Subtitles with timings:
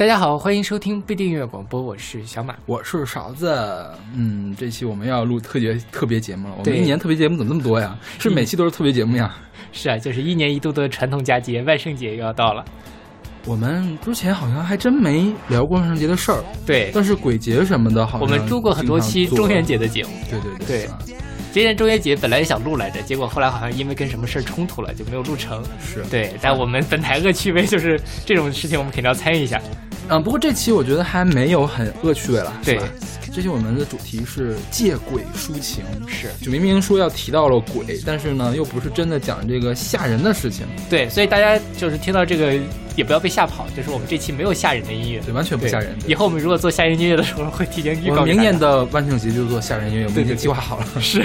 [0.00, 3.54] 大家好，欢迎收听必定音乐广播，我是小马，我是勺子。
[4.16, 6.54] 嗯，这期我们要录特别特别节目了。
[6.56, 7.94] 我们一年特别节目怎么那么多呀？
[8.18, 9.36] 是每期都是特别节目呀？
[9.72, 12.64] 是啊，就是一年一度的传统佳节，万圣节又要到了。
[13.44, 20.10] 我们之前好像还真没聊过万圣节的事儿，对，但是鬼节什么的，好像我们录过很多期中元节的节目。
[20.30, 20.88] 对对对
[21.52, 25.62] 今年中元节本来也想录来着，结果后来好像因为跟什么事儿冲突了，就没有录成。
[25.78, 26.02] 是。
[26.08, 29.60] 对，但我们本台恶趣味就是这种事情，我们肯定要参与一下。
[30.10, 32.84] 嗯，不过这期我觉得还没有很恶趣味了，对吧？
[33.32, 42.58] 这期我们的主题是借鬼抒情，是就明明说要提到了鬼，但是呢，又不是真的讲这个吓人的事情，对，所以大家就是听到这个
[42.96, 45.94] 也不要被吓跑，就是我们这期没有吓人的音乐，对，完全不吓人。
[46.08, 51.00] 以后我们如果做吓人音乐的时候，会提前预告明年的万圣节就做吓人音乐，我们已经计划好了。
[51.00, 51.24] 是。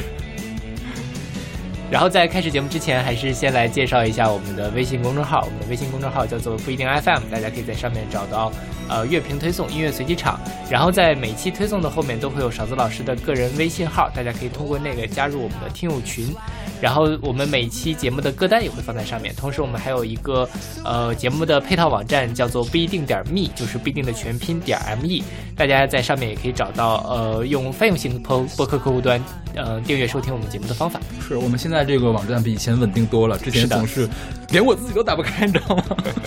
[1.92, 5.42] 然后在开始节目之前，还是先来介绍一下我们的微信公众号。
[5.46, 8.52] 我们的微信公众号叫做不一定 FM，大家可以在上面找到
[8.90, 10.40] 呃乐评推送、音乐随机场。
[10.70, 16.34] 然后在每期推送的后面都会有勺子老师的个人微信号，大家可以通过那个加入我们的听友群。
[16.82, 20.48] 然后我们每期节目的歌单也会放在上面，同时我们还有一个
[20.84, 25.24] 呃节目的配套网站，叫做不一定点 me，就是不一定的全拼点 me，
[25.56, 29.24] 大家在上面也可以找到呃用泛用型播播客客户端
[29.56, 31.00] 呃订阅收听我们节目的方法。
[31.26, 34.08] 是我们现在这个网站比以前稳定多了，之前总是
[34.50, 35.84] 连我自己都打不开，你知道吗？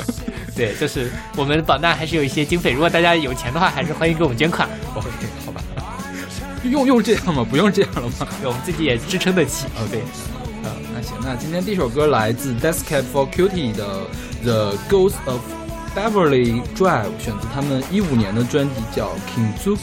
[0.55, 5.09] 对，就是我们榜单还是有一些经费，如果大家有钱的话，还是欢迎给我们捐款，OK，
[5.47, 5.63] 好吧，
[6.65, 7.47] 用用这样吗？
[7.49, 9.67] 不用这样了吗 对我们自己也支撑得起。
[9.77, 10.01] 哦，对，
[10.65, 14.03] 呃，那行，那今天第一首歌来自 Death Cab for Cutie 的
[14.43, 15.41] 《The Ghost of
[15.97, 19.77] Beverly Drive》，选自他们一五年的专辑叫《Kinzuki》，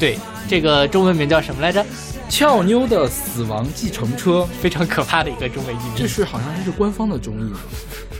[0.00, 1.84] 对，这个中文名叫什么来着？
[2.32, 4.48] 俏妞的死亡计程车。
[4.58, 5.92] 非常可怕的一个中文译名。
[5.94, 7.60] 这是好像是官方的中译吧。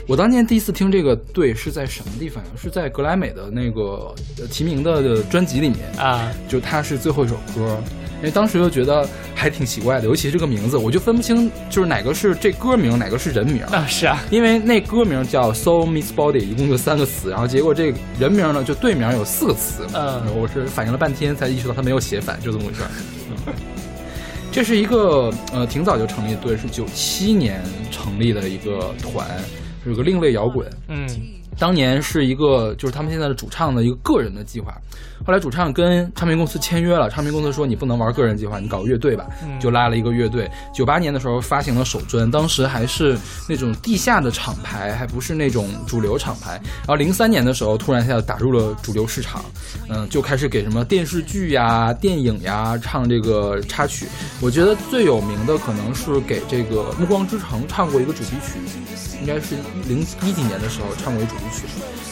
[0.07, 2.51] 我当年第一次听这个队是在什么地方呀？
[2.55, 7.81] 是在格莱美的那个呃提名的的专辑里面，啊，就它是最后一首歌。
[8.19, 13.63] 因为当时就觉得还挺奇怪的，尤其是这个名字，我就分不清就是哪个是这歌名，哪个是人名。
[13.63, 22.81] 啊是啊，因为那歌名叫 Soul Meets Body，一共就三个词，然后结果这人名呢就队名有四个词，嗯我是反应了半天才意识到他没有写反，就这么回事
[24.53, 27.59] 这是一个呃挺早就成立的队，是九七年
[27.89, 29.27] 成立的一个团，
[29.83, 30.69] 有个另类摇滚。
[30.89, 31.07] 嗯，
[31.57, 34.73] 当年是一个就是他们现在的主唱的一个个人的计划，
[35.25, 40.49] 后来主唱跟唱片公司签约了，唱片公司说你不能玩个人计划，你搞乐队吧，嗯就拉了一个乐队。
[40.73, 46.59] 九八年的时候发行了首专，当时还是那种地下的厂牌，还不是那种主流厂牌。
[46.79, 49.43] 然后零三年的时候，突然一下打入了主流市场，
[49.89, 54.07] 嗯，就开始给什么电视剧呀、电影呀唱这个插曲。
[54.41, 58.59] 我觉得最有名的可能是给这个《暮光之城》唱过一个主题曲，
[59.21, 59.55] 应该是
[59.87, 61.65] 零一几年的时候唱过一主题曲。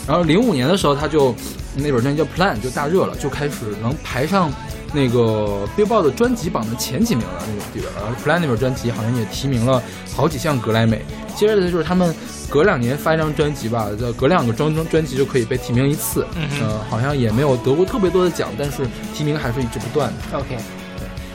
[0.08, 1.34] 然后零五年的时候，他就
[1.76, 4.52] 那本专辑叫《Plan》就大热了，就开始能排上
[4.94, 7.88] 那个 Billboard 的专辑榜的前几名了那种地儿。
[7.96, 9.82] 然后《Plan》那本专辑好像也提名了
[10.16, 11.06] 好几项格莱美。
[11.36, 12.14] 接着就是他们
[12.50, 16.26] 隔两年发一张专辑吧，就隔两个专专专辑就可以被提名一次。
[16.60, 20.38] 呃，好像也没有得过特别多的奖，但是提名还是一直不断的。
[20.38, 20.58] OK，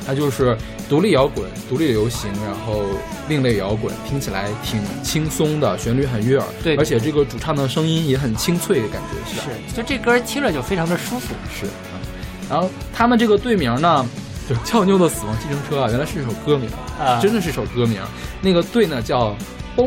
[0.06, 0.56] 它就是
[0.89, 2.84] 独立摇滚、独立流行，然后
[3.28, 11.34] 另类摇滚，听起来挺轻松的，旋律很悦耳，对而且这个主唱的声音也很清脆，感觉是吧是，就这歌听着就非常的舒服。
[11.53, 11.67] 是。
[11.67, 12.00] 嗯
[12.49, 14.06] 然后他们这个队名呢，
[14.49, 18.00] 就是俏妞的死亡计程车啊，原来是一首歌名，啊，真的是一首歌名。
[18.41, 19.37] 那个队呢叫。
[19.77, 19.84] 反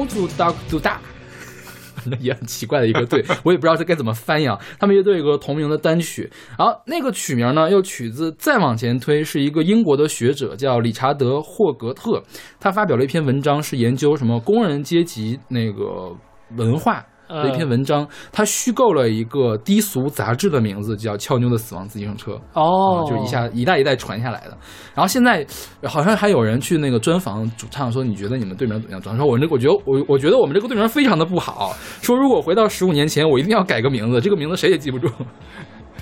[2.20, 4.58] 也很奇怪的一个队，我也不知道这该怎么翻译啊。
[4.80, 12.24] 他们乐队有个同名的单曲，然后那个曲名呢又取自再往前推，是一个英国的学者叫理查德·霍格特，
[12.60, 16.16] 他发表了一篇文章，是研究什么工人阶级那个
[16.58, 17.06] 文化。
[17.30, 22.32] 的一篇文章，他虚构了一个低俗杂志的名字，叫《俏妞的死亡自行车》。
[22.54, 24.58] 哦，啊，就一下一代一代传下来的。
[24.96, 25.46] 然后现在
[25.84, 29.02] 好像还有人去那个专访主唱说，你觉得你们队名怎么样？
[29.02, 31.74] 主唱说，我这我觉得我我觉得我们这个队名非常的不好。
[32.02, 35.10] 说如果回到十五年前，我一定要改个名字，这个名字谁也记不住。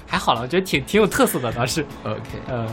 [0.07, 1.85] 还好了，我觉得挺挺有特色的倒是。
[2.03, 2.65] OK，嗯，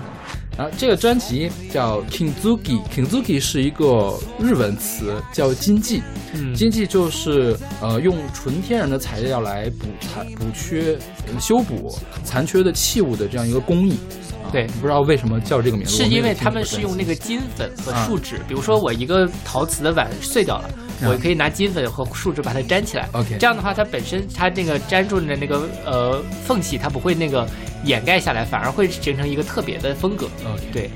[0.57, 6.03] 然后这个专辑叫 Kinzuki，Kinzuki 是一个日文词，叫金继。
[6.33, 10.97] 嗯，金继就是呃用纯天然的材料来补残、补缺、
[11.27, 11.93] 呃修补
[12.23, 13.93] 残缺的器物的这样一个工艺。
[13.93, 20.71] 啊对不知道为什么叫这个名字，是因为他们是用那个金粉和啊树脂，比如说我一个陶瓷的碗碎掉了，啊
[21.09, 23.09] 我可以拿金粉和树脂把它粘起来。
[23.13, 27.47] OK 这样的话，它本身它那个粘住的那个呃缝隙，它不会那个
[27.85, 30.27] 掩盖下来，反而会形成一个特别的风格。
[30.45, 30.91] OK，对，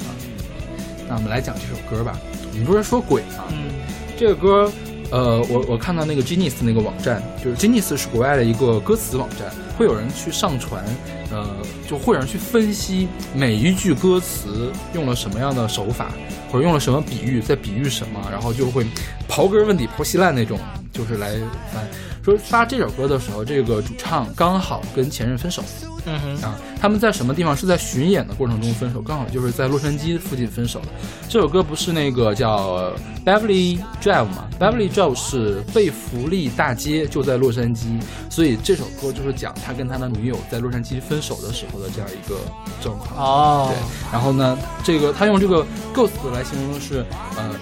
[1.09, 2.19] 那我们来讲这首歌吧。
[2.53, 3.45] 你不是说鬼吗？
[3.51, 3.69] 嗯
[4.17, 4.73] 这个歌
[5.11, 10.85] 呃，我我看到那个 Genius 那个网站，就是 Genius 是国外的一个歌词网站，会有人去上传，
[11.31, 11.47] 呃，
[11.89, 16.11] 就会有人去分析每一句歌词用了什么样的手法，
[16.51, 18.85] 或者用了什么比喻，在比喻什么，然后就会
[19.29, 20.59] 刨根问底、刨稀烂那种，
[20.93, 21.31] 就是来
[21.73, 21.87] 翻。
[22.29, 25.63] 说发这首歌的时候，这个主唱刚好跟前任分手。
[26.05, 30.87] 嗯哼啊，他们在什么地方是在巡演的过程中分手，刚好就是在洛杉矶附近分手的。
[31.29, 32.93] 这首歌不是那个叫
[33.25, 42.37] Beverly Drive 吗？Beverly Drive 是贝弗利大街，就在洛杉矶，所以这首歌就是讲他跟他的女友在洛杉矶分手的时候的这样一个
[42.81, 43.19] 状况。
[43.19, 47.05] 哦，对，然后呢，这个他用这个 ghost 来形容的是，
[47.37, 47.55] 呃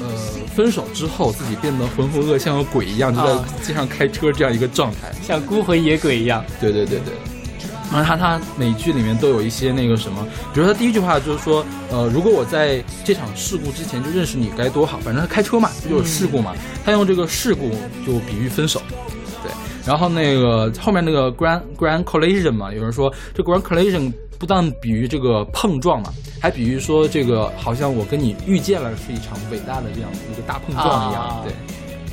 [0.00, 0.06] 呃，
[0.54, 6.44] 分手之后自己变得浑浑噩，像个鬼一样，就在街上开车这样一个状态，像孤魂野鬼一样。
[6.60, 7.14] 对对对对。
[7.90, 16.54] 然后他他每句里面都有一些那个什么，比如他第一句话就是说，呃，如果我在这场事故之前就认识你该多好，反正他开车嘛，不就有事故嘛，
[16.84, 17.70] 他用这个事故
[18.06, 19.17] 就比喻分手，对。
[19.88, 31.54] 然后那个后面那个 grand grand collision 嘛，有人说这 grand collision 不但比喻这个碰撞嘛，还比喻说这个好像我跟你遇见了是一场伟大的这样一个大碰撞一样，对。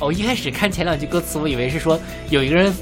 [0.00, 2.00] 哦，一开始看前两句歌词，我以为是说
[2.30, 2.72] 有一个人。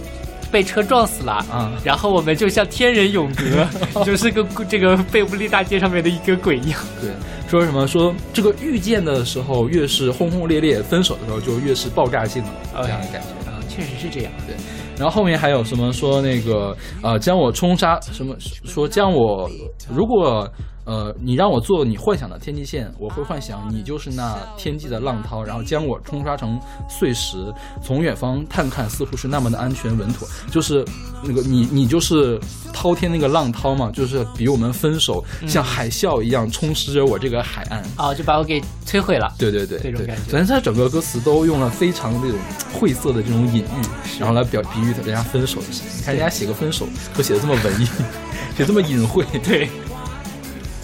[0.52, 1.72] 被车撞死了啊！
[1.82, 3.66] 然后我们就像天人永隔，
[4.06, 6.78] 就是个这个贝弗利大街上面的一个鬼一样。
[7.00, 7.10] 对，
[7.50, 12.50] 说什么说这个遇见的时候越是轰轰烈烈，分手的时候就越是爆炸性的
[12.84, 14.32] 这样的感觉啊，确实是这样。
[14.46, 14.54] 对，
[14.98, 19.48] 然后后面还有什么说那个呃将我冲杀什么说将我
[19.92, 20.48] 如果。
[20.84, 27.52] 呃，你让我做你幻想的天际线，我会幻想你就是那天际的浪涛，然后将我冲刷成碎石。
[27.82, 30.28] 从远方探看，似乎是那么的安全稳妥。
[30.50, 30.84] 就是
[31.22, 32.38] 那个你，你就是
[32.72, 39.32] 滔天那个浪涛嘛，就是比我们分手像海啸一样充斥着我这个海岸啊，就把我给摧毁了。
[39.38, 40.32] 对对对，这种感觉。
[40.32, 42.38] 反正他整个歌词都用了非常那种
[42.74, 45.98] 晦涩的这种隐喻，然后来表比喻人家分手的事情。
[45.98, 47.86] 你看人家写个分手，都写的这么文艺，
[48.54, 49.70] 写这么隐晦，对。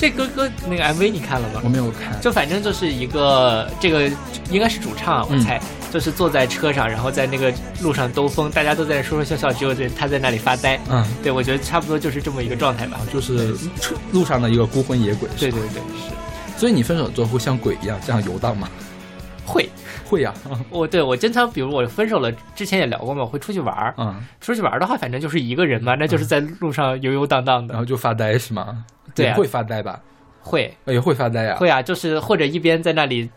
[0.01, 1.61] 这歌歌那个 MV 你看了吗？
[1.63, 4.11] 我没有看，就反正就是一个这个
[4.51, 5.61] 应该是主唱，我猜
[5.93, 7.53] 就是坐在车上，然后在那个
[7.83, 10.81] 路上兜风，大家都在说说笑笑，只有这他在那里发呆。
[10.89, 15.29] 嗯，对，我觉得差不多就是这么一个状态吧，就是车路上的一个孤魂野鬼。
[15.39, 16.57] 对对对，是。
[16.57, 18.71] 所以你分手之后会像鬼一样这样游荡吗？
[19.45, 19.69] 会
[20.07, 20.33] 会呀，
[20.71, 23.95] 我对我经常，比如我分手了，之前也聊过嘛，我会出去玩儿。
[23.99, 28.83] 嗯，出去玩儿的话，反正就是一个人嘛，那就是在路上游游荡荡的，然后就发呆是吗？
[29.15, 30.01] 对，会发呆吧。
[30.43, 33.29] 会也会发呆呀，会啊，就是或者一边在那里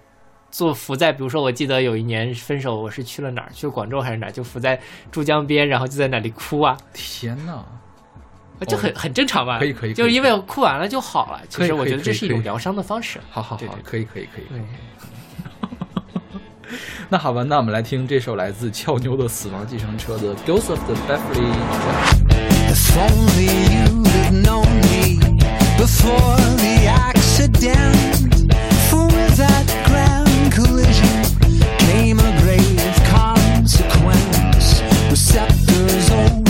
[0.49, 3.49] 做伏在，比如说我记得有一年分手，我是去了哪儿？
[3.51, 4.31] 去广州还是哪儿？
[4.31, 4.79] 就伏在
[5.11, 6.77] 珠江边，然后就在那里哭啊！
[6.93, 7.61] 天哪，
[8.65, 11.41] 就很很正常嘛，可以可以，就是因为哭完了就好了。
[11.49, 13.19] 其实我觉得这是一种疗伤的方式。
[13.29, 14.45] 好好好，可以可以可以。
[17.09, 21.51] 那好吧，那我们来听这首来自俏妞的死亡计程车的《Ghost of the Beverly》。
[25.83, 28.47] Before the accident.
[29.35, 31.23] That grand collision
[31.79, 34.81] came a grave consequence.
[35.09, 36.42] Receptors overloaded,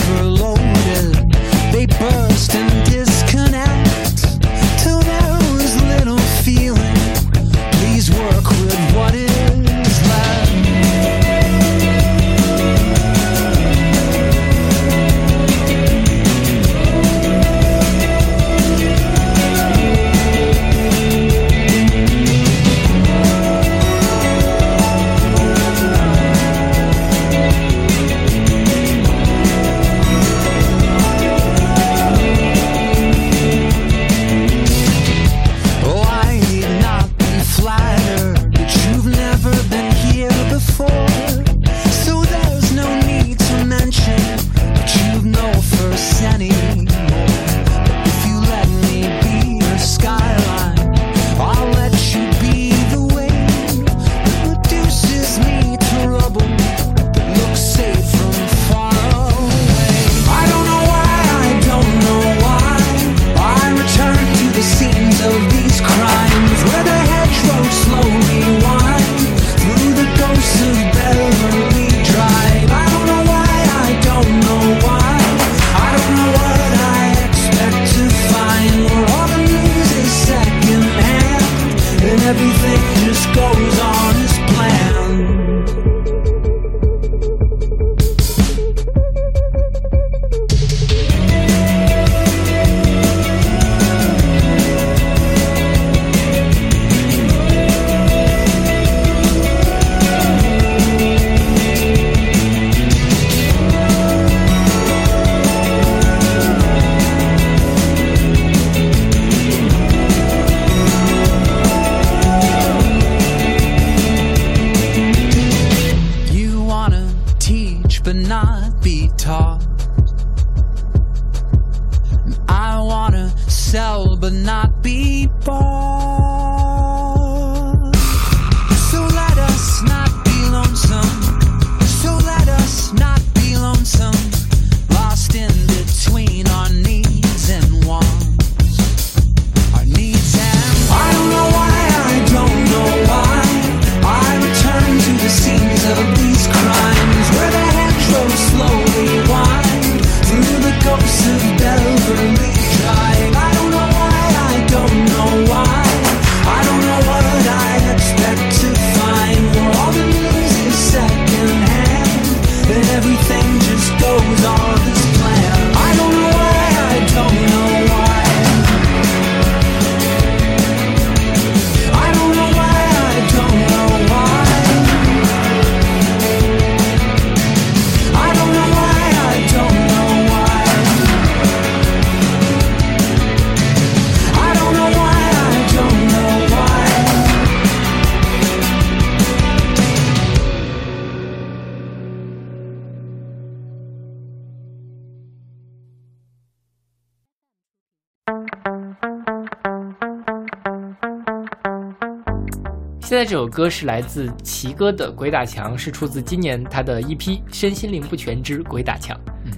[203.54, 209.16] 歌是来自奇哥的《鬼打墙》，是出自今年他的一批《身心灵不全之鬼打墙》。
[209.46, 209.52] 嗯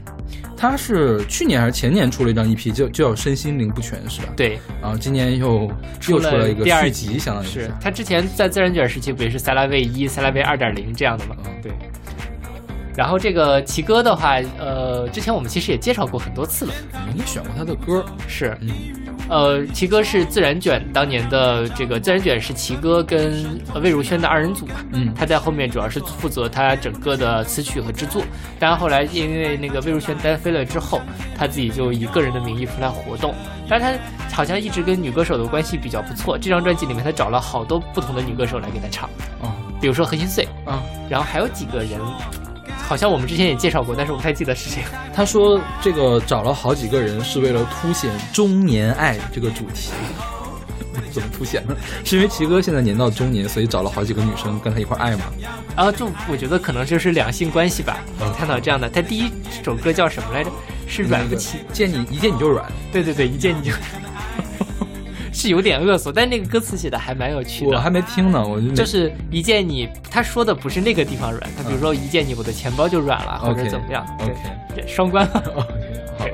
[0.59, 4.29] 他是去年还是前年出了一张 EP，就就叫《身心灵不全》，是吧？。
[4.35, 5.71] 对，然后今年又
[6.09, 11.37] 又出了一个第二续集，相当于是他之前在自然卷时期不也是塞拉维一、塞拉维二点零这样的吗？
[11.45, 11.73] 嗯对。
[12.97, 18.71] 然后这个奇哥的话，呃，之前我们其实也介绍过很多次了，我们也选过他的歌，是，嗯
[19.28, 25.12] 呃，奇哥是自然卷当年的这个自然卷是奇哥跟呃魏如萱的二人组嘛，嗯。
[25.14, 28.23] 他在后面主要是负责他整个的词曲和制作，
[28.59, 31.00] 当然后来因为那个魏如萱单飞了之后，
[31.37, 33.35] 他自己就以个人的名义出来活动，
[33.68, 39.09] 但是他好像一直跟女歌手的关系比较不错，这张专辑里面他找了好多不同的女歌手来给他唱，
[39.42, 42.00] 嗯比如说何心碎，嗯，然后还有几个人，
[42.87, 44.83] 好像我们之前也介绍过，但是我不太记得是谁。
[45.12, 49.90] 他说这个找了好几个人是为了凸显中年爱这个主题。
[51.12, 51.75] 怎么凸显呢？
[52.05, 55.25] 是因为奇哥现在年到中年，所以找了好几个女生跟他一块儿爱吗？
[55.75, 58.88] 然后就我觉得可能就是两性关系吧，嗯探讨这样的。
[58.88, 59.31] 他第一
[59.64, 60.50] 首歌叫什么来着？
[60.87, 61.59] 是软不起。
[61.73, 63.73] 见你一见你就软，对对对，一见你就，
[65.37, 67.76] 是有点恶俗，但那个歌词写的还蛮有趣的。
[67.76, 74.07] 我还没听呢，我就就是一见你，他说的不是那个地方软，他比如说一见你，我的钱包就软了，或者怎么样。
[74.19, 74.37] 对 OK
[74.75, 75.26] 对，双关。
[75.26, 75.45] OK，
[76.16, 76.33] 好吧，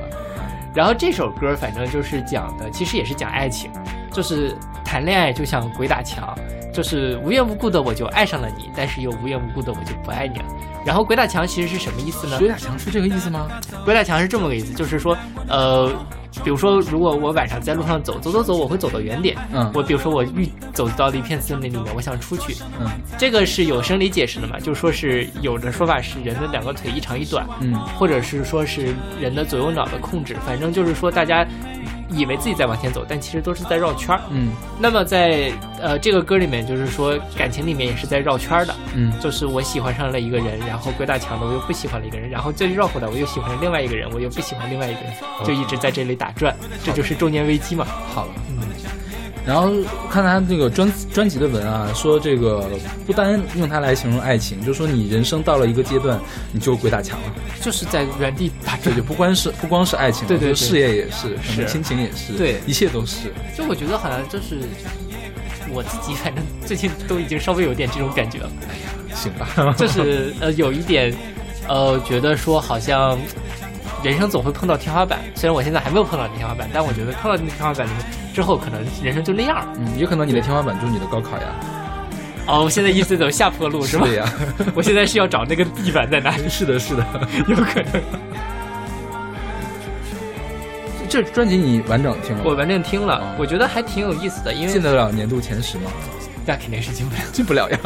[0.73, 3.69] 然后这首歌反正就是讲的，其实也是讲爱情，
[4.13, 4.55] 就是
[4.85, 6.33] 谈恋爱就像鬼打墙，
[6.73, 10.45] 就是无缘无故的我就爱上了你，但是又无缘无故的我就不爱你了。
[10.85, 12.37] 然后鬼打墙其实是什么意思呢？
[12.39, 13.47] 鬼打墙是这个意思吗？
[13.85, 15.89] 鬼打墙是这么个意思，就是说，呃，
[16.43, 19.37] 比如说，如果我晚上在路上走走走走，我会走到远点。
[19.53, 22.87] 嗯我比如说我遇走到了一片森林里面，我想出去，嗯
[23.17, 24.59] 这个是有生理解释的嘛？
[24.59, 31.45] 就说是有的说法是人的两个腿一长一短，嗯或者是说是人的左右脑的控制，反正就是说大家
[32.13, 34.21] 以为自己在往前走，但其实都是在绕圈儿。
[34.29, 35.51] 嗯那么在
[35.81, 45.13] 呃这个歌里面，就是说感情里面也是在绕圈儿的，嗯就是我喜欢上了一个人，然后鬼打墙的我又不喜欢了一个人，然后再绕回来我又喜欢了另外一个人，我又不喜欢另外一个人，
[45.45, 47.85] 就一直在这里打转，这就是中年危机嘛。
[48.13, 48.31] 好了。
[49.45, 49.71] 然后
[50.09, 52.69] 看他这个专专辑的文啊，说这个
[53.05, 56.19] 不单用它来形容爱情，就说你人生到了一个阶段，
[56.51, 57.33] 你就鬼打墙了。
[57.61, 58.95] 就是 在原地打这转。
[58.97, 63.33] 就不光是不光是爱情了，对对对事业也是，可是亲情也是，对一切都是。
[63.57, 64.59] 就我觉得好像就是
[65.71, 71.13] 我自己，反正最近都已经稍微有点这种感觉了，哎呀行吧， 就是呃有一点
[71.67, 73.19] 呃觉得说好像
[74.03, 77.87] 人生总会碰到天花板，虽然我现在还没有碰到天花板，但我觉得碰到那天花板
[78.33, 79.73] 之后，可能人生就那样了。
[79.77, 81.43] 嗯，有可能你的天花板就是你的高考呀，
[82.47, 84.05] 哦，我现在一直走下坡路是吧？
[84.05, 84.33] 对呀，
[84.75, 87.05] 我现在是要找那个地板在哪里， 是的，是的。
[87.47, 88.01] 有可能。
[91.07, 92.43] 这专辑你完整听了吗？
[92.49, 95.91] 我完整听了哦，我觉得还挺有意思的，因为进得了年度前十吗？
[96.45, 97.21] 那肯定是进不了。
[97.31, 97.79] 进不了呀。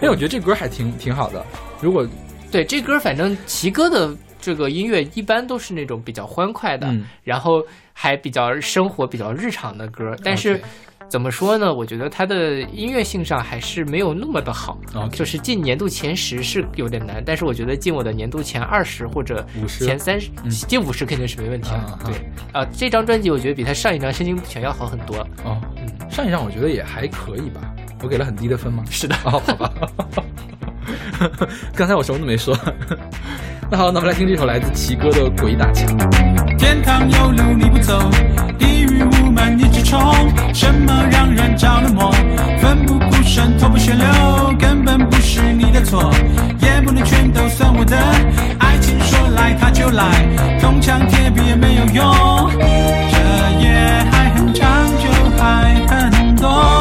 [0.00, 1.44] 哎，我觉得这歌还挺挺好的。
[1.80, 2.04] 如果
[2.50, 10.16] 对，这歌反正齐哥的这个音乐一般都是那种比较欢快的，嗯然后还比较生活、比较日常的歌。
[10.24, 10.60] 但是
[11.08, 11.74] 怎么说呢？
[11.74, 14.78] 我觉得它的音乐性上还是没有那么的好。
[15.12, 21.98] 就是进年度前十是有点难，但是我觉得进我的年度前二十或者50前三十、嗯进五十肯定是没问题的。
[22.04, 22.14] 对
[22.52, 25.16] 啊、这张专辑我觉得比他上一张《身心不全》要好很多。
[25.44, 27.60] 哦，嗯，上一张我觉得也还可以吧，
[28.02, 28.84] 我给了很低的分吗？
[28.88, 29.16] 是的。
[29.24, 29.72] 哦，好吧。
[31.74, 32.56] 刚才我什么都没说。
[33.70, 35.86] 那 好，那我们来听这首来自奇哥的《鬼打墙》。
[36.58, 38.10] 天堂有路你不走，
[38.58, 40.00] 地狱无门你直冲。
[40.52, 42.10] 什么让人着了魔？
[42.58, 46.12] 奋不顾身，头破血流，根本不是你的错，
[46.60, 47.96] 也不能全都算我的。
[48.58, 50.04] 爱情说来它就来，
[50.60, 52.50] 铜墙铁壁也没有用。
[52.58, 53.18] 这
[53.60, 55.08] 夜还很长，就
[55.38, 56.79] 还很多。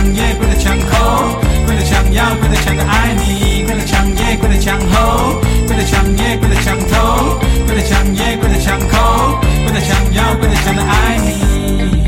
[0.00, 11.99] 鬼在墙也跪在墙后，跪在墙要跪在墙的爱你，跪在墙也跪在墙后，跪在墙也跪在墙头，跪在墙也跪在墙口，跪在墙要跪在墙的爱你，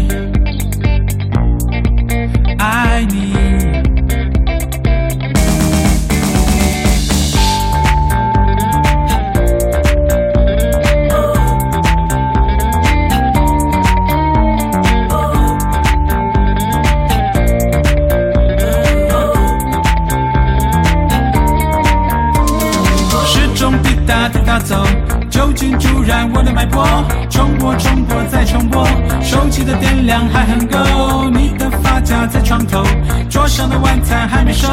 [25.52, 26.82] 酒精助燃我的脉搏，
[27.28, 28.86] 重播重播再重播，
[29.22, 32.82] 手机的电量还很够，你的发夹在床头，
[33.28, 34.66] 桌上的晚餐还没收。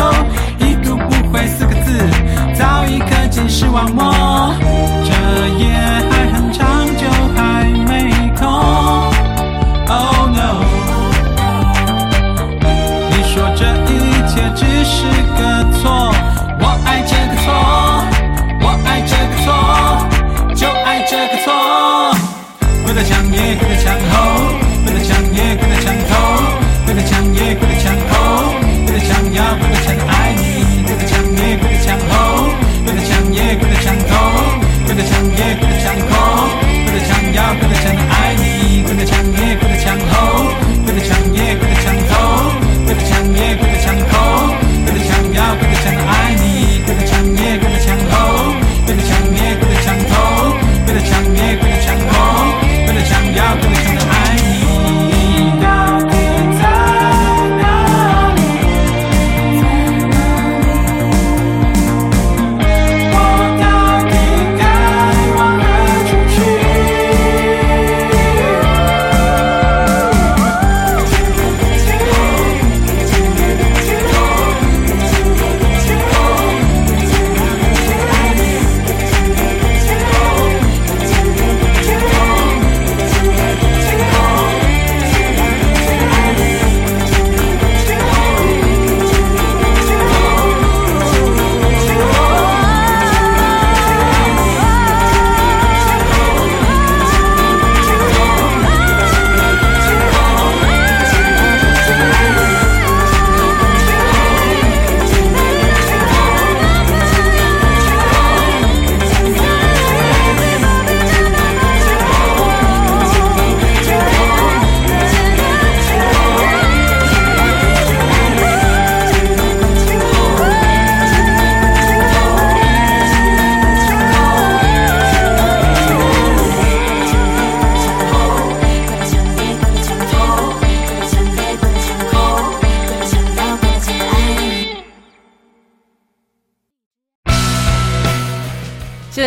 [0.60, 2.00] 一读不回四个字，
[2.58, 4.56] 早已刻进视网膜，
[35.40, 35.79] yeah.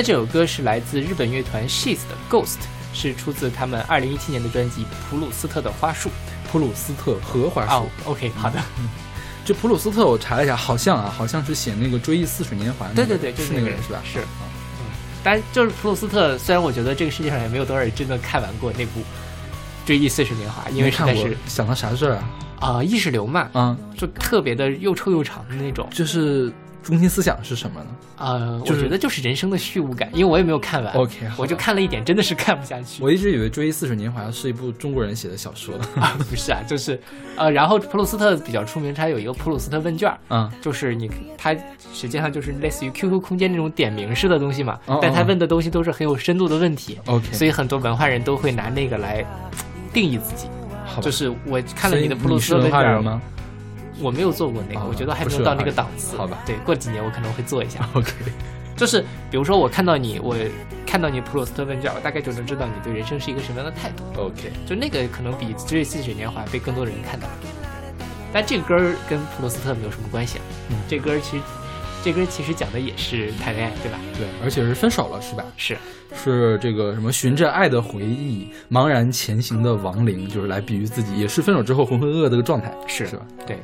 [0.03, 2.57] 在这首歌是来自日本乐团 She's 的 Ghost，
[2.93, 6.09] 是出自他们二零一七年的专辑《普鲁斯特的花束》。
[6.51, 8.11] 普鲁斯特荷花哦树。
[8.11, 8.61] ，OK，好的，
[9.45, 13.07] 这普鲁斯特我查了一下，好像啊，好像是写那个《追忆似水年华》那个。
[13.07, 14.03] 对对对，就是是那个人是吧？
[14.05, 14.19] 是。
[14.19, 14.91] 嗯，
[15.23, 18.99] 当然就是普鲁斯特，虽然我觉得这个世界上也没有多少人真的看完过那部
[19.87, 22.29] 《追忆似水年华》，因为没看过实在是，想到啥事儿啊？
[22.59, 25.88] 啊、意识流嘛，嗯，就特别的又臭又长的那种。
[25.93, 27.87] 就是中心思想是什么呢
[28.18, 33.03] 呃，就是我觉得就是人生的虚无感，因为我也没有看完 OK，我就看了一点，真的是看不下去。
[33.03, 35.75] 我一直以为《追忆似水年华》是一部中国人写的小说。
[36.01, 37.01] 啊，不是啊，就是
[37.37, 41.55] 呃，然后普鲁斯特比较出名，他有一个普鲁斯特问卷儿，嗯，就是你他
[41.92, 49.25] 实际上就是类似于 QQ 空间那种点名式的东西嘛，哦但他哦问的东西都是很有深度的问题，OK，所以很多文化人都会拿那个来
[49.92, 50.47] 定义自己。
[51.01, 53.23] 就是我看了你的普鲁斯特问卷儿吗？
[54.00, 56.16] 我没有做过那个，哦我觉得还没有到那个档次。
[56.16, 57.88] 好吧对，过几年我可能会做一下。
[57.94, 58.12] OK，
[58.76, 60.37] 就是比如说我看到你，我
[60.87, 64.05] 看到你普鲁斯特问卷，我大概就能知道你对人生是一个什么样的态度。
[64.20, 67.26] OK，就那个可能比《追忆似水年华》被更多的人看到。
[68.33, 70.42] 但这个歌儿跟普鲁斯特没有什么关系啊。
[70.70, 71.42] 嗯这歌儿其实，
[72.03, 73.99] 这歌其实讲的也是谈恋爱，对吧？
[74.19, 75.45] 对，而且是分手了，是吧？
[75.57, 75.77] 是，
[76.15, 83.23] 是这个什么循着爱的回忆茫然前行的亡灵，就是来比喻自己也是分手之后浑浑噩噩的一个状态，是是吧？
[83.47, 83.62] 对，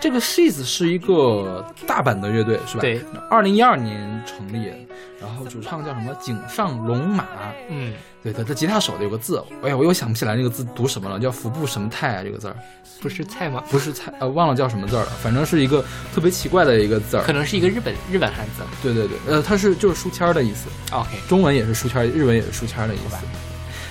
[0.00, 2.80] 这个 She's 是一个大阪的乐队，是吧？
[2.80, 4.72] 对，二零一二年成立，
[5.20, 7.24] 然后主唱叫什么井上龙马，
[7.70, 12.56] 嗯，对，他他吉他手的有个字，哎呀，我又想不起来那个字读什么了，叫服部什么泰啊，这个字儿
[13.00, 13.62] 不是菜吗？
[13.70, 17.32] 不是菜，呃，忘了叫什么字儿了，反正是一个特别奇怪的一个字儿可。
[17.32, 18.62] 能是一个日本日本汉字。
[18.82, 23.16] 对对对，呃，它是就是书签儿的意思，OK，中文也是书签儿，日文也是书签儿的意思。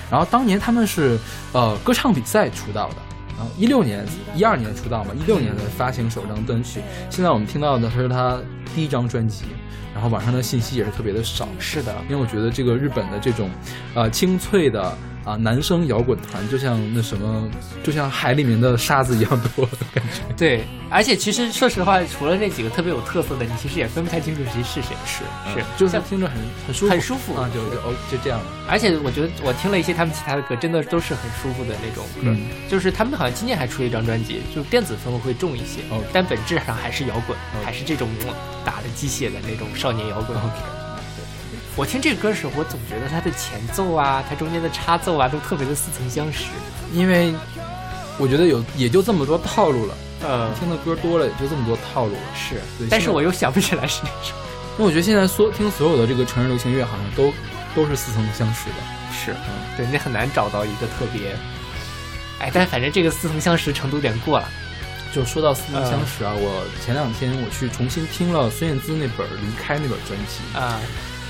[0.08, 1.18] 然后当年他们是
[1.52, 2.96] 呃歌唱比赛出道的，
[3.36, 6.80] 然后一六年、一二年出道嘛，一六年的发行首张单曲。
[7.10, 8.40] 现在我们听到的是他
[8.74, 9.44] 第一张专辑，
[9.94, 11.46] 然后网上的信息也是特别的少。
[11.58, 13.50] 是的，因为我觉得这个日本的这种，
[13.94, 14.96] 呃，清脆的
[15.26, 17.50] 啊、男生摇滚团，就像那什么，
[17.82, 20.22] 就像海里面的沙子一样多的感觉。
[20.38, 24.94] 对，而且其实说实话，除了那几个特别有特色的，你其实也分不太清楚谁是谁。
[25.04, 26.36] 是是，就是像听着很
[26.68, 28.40] 很舒服，很舒服啊，就就哦就这样。
[28.68, 32.20] 而且我觉得我听了一些他们其他的歌，真的都是很舒服的那种歌。
[32.24, 38.32] 嗯就是他们好像今年还出了一张专辑，就是电子风格会重一些 OK 但本质上还是摇滚还是这种嗯
[38.64, 40.38] 打的机械的那种少年摇滚。
[41.76, 46.44] 我听这个歌的时候，我总觉得它的前奏啊，它中间的插奏啊，都特别的似曾相识。
[46.92, 47.34] 因为
[48.18, 52.20] 我觉得有也就这么多套路了，呃，听的歌多了也就这么多套路了。
[52.34, 54.32] 是但是我又想不起来是哪首。
[54.78, 57.32] 那我觉得现在所听所有的这个成人流行乐，好像都
[57.74, 58.76] 都是似曾相识的。
[59.12, 59.36] 是，
[59.76, 61.36] 对，你很难找到一个特别。
[62.40, 64.48] 哎，但反正这个似曾相识程度有点过了。
[65.14, 70.78] 就说到似曾相识啊，我前两天我去重新听了孙燕姿那本《离开》那本专辑，啊，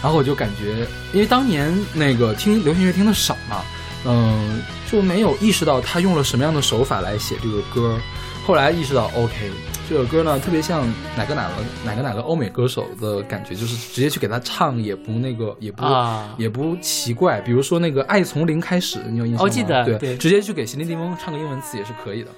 [0.02, 3.62] 然后我就感觉，因为当年那个听流行乐听的少嘛，
[4.04, 7.98] 嗯、就没有意识到他用了什么样的手法来写这个歌。
[8.46, 9.50] 后来意识到，OK，
[9.88, 11.54] 这首歌呢特别像哪个哪个
[11.84, 17.40] 哪个哪个欧美歌手的感觉，就是直接去给他唱也不那个也不、啊也不奇怪。
[17.40, 19.44] 比如说那个《爱从零开始》，你有印象吗？
[19.44, 22.30] 哦记得对，对直接去给席琳迪翁唱个英文词也是可以的。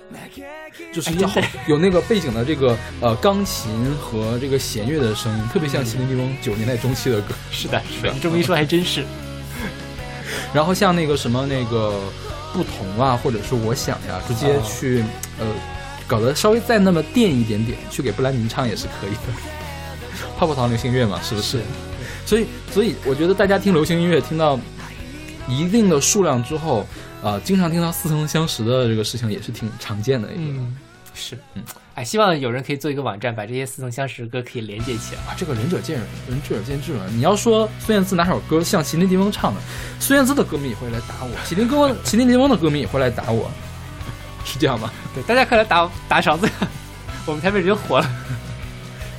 [0.95, 1.29] 就是要
[1.67, 7.35] 有那个背景的这个呃钢琴和这个弦乐的声音，特别像席琳迪翁九十年代中期的歌。
[7.51, 9.05] 是的，是的，你这么一说还真是。
[10.55, 11.93] 然后像那个什么那个
[12.55, 15.05] 不同啊，或者是我想呀，直接去、
[15.39, 15.47] 呃
[16.09, 19.21] 搞得稍微再那么电一点点，去给布兰妮唱也是可以的。
[20.37, 21.61] 泡泡糖流行乐嘛，是不是？
[22.25, 24.59] 所以所以我觉得大家听流行音乐听到
[25.49, 26.87] 一定的数量之后，
[27.23, 30.61] 啊、经常听到似曾相识的这个事情也是挺常见的一个。
[30.61, 30.77] 嗯，
[31.15, 31.63] 是，嗯，
[31.95, 35.21] 哎，希望有人可以做一个网站，把这些似曾相识的歌可以连接起来。
[35.23, 37.01] 啊，这个仁者见仁，仁者见智嘛。
[37.13, 39.61] 你要说孙燕姿哪首歌像席琳迪翁唱的，
[39.99, 43.51] 孙燕姿的歌迷也会来打我，席琳歌席琳迪翁的歌迷也会来打我，
[44.46, 44.92] 是这样吗？
[45.14, 46.50] 对，大家快来打打勺子，
[47.26, 48.06] 我们台北人就火了。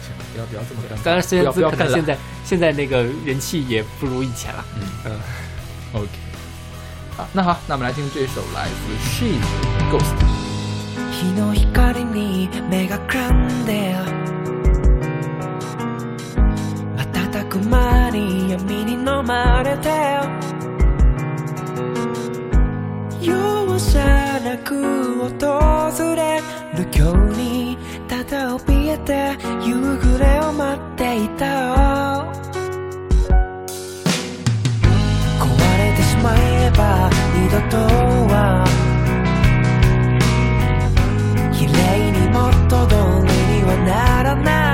[0.00, 1.04] 行，不要不要这么尴尬。
[1.04, 4.64] 当然，孙燕姿不要不要干了可能现在现在那个人气也不如以前了。
[5.06, 5.12] 嗯
[5.92, 6.08] OK，
[7.16, 8.74] 好，那好，那我们来听这首来自
[9.08, 9.46] She 的
[9.90, 10.14] Ghost。
[11.16, 13.94] 日の光に目がくらんで
[16.96, 19.88] 瞬く間に闇に飲まれて
[23.20, 26.41] 容赦 なく訪れ
[26.73, 32.25] る今日にただ怯えて夕暮れを待っていた。
[35.37, 35.45] 壊
[35.77, 37.77] れてしまえば二度と
[38.33, 38.65] は
[41.53, 42.95] 綺麗に元通
[43.27, 44.68] りにはならない。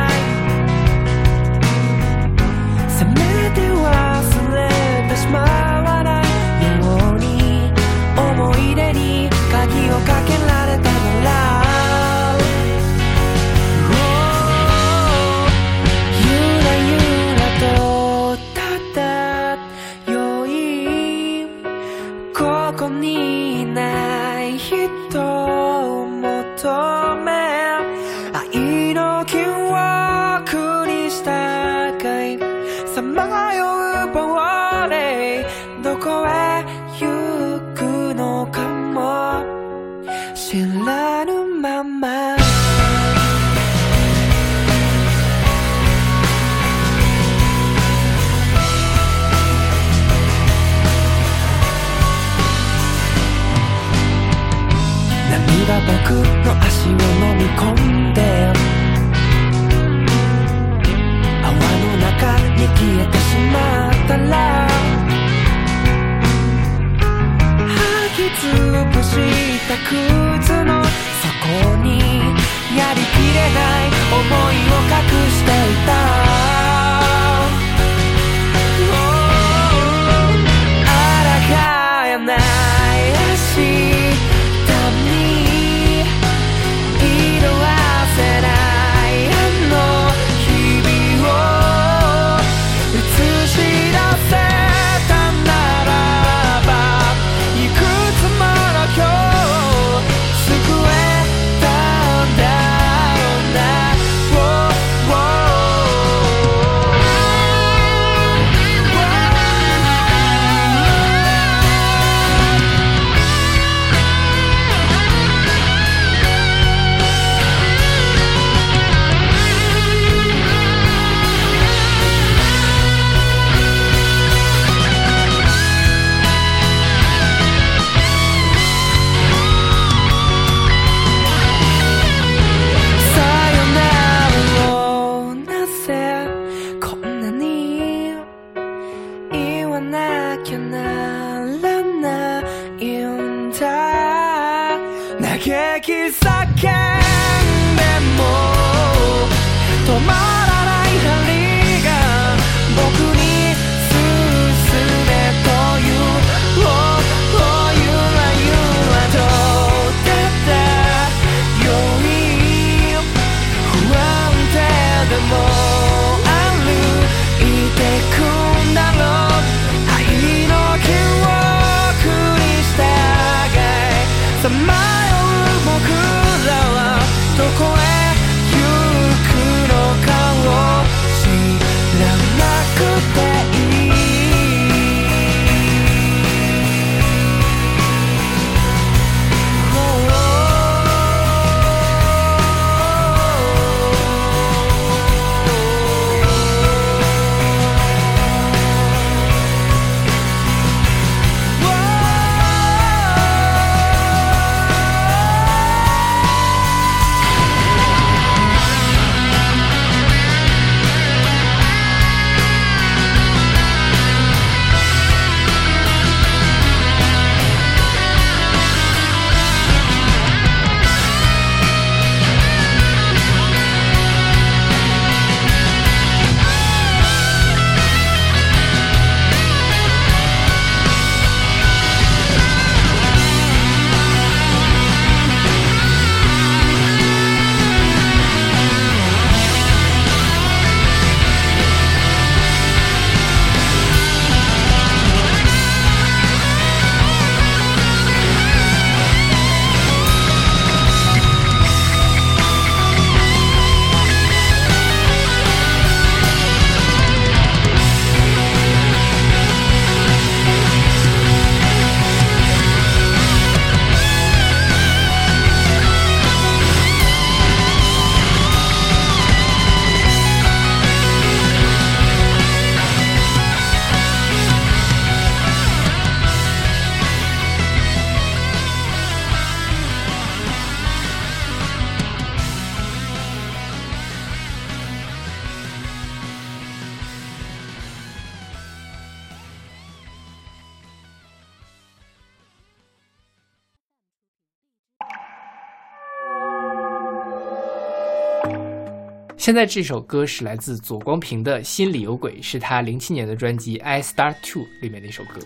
[299.46, 305.40] 现在这首歌是来自左光平的《心里有鬼》，是他零七年的专辑《I Start To》里面的一首歌。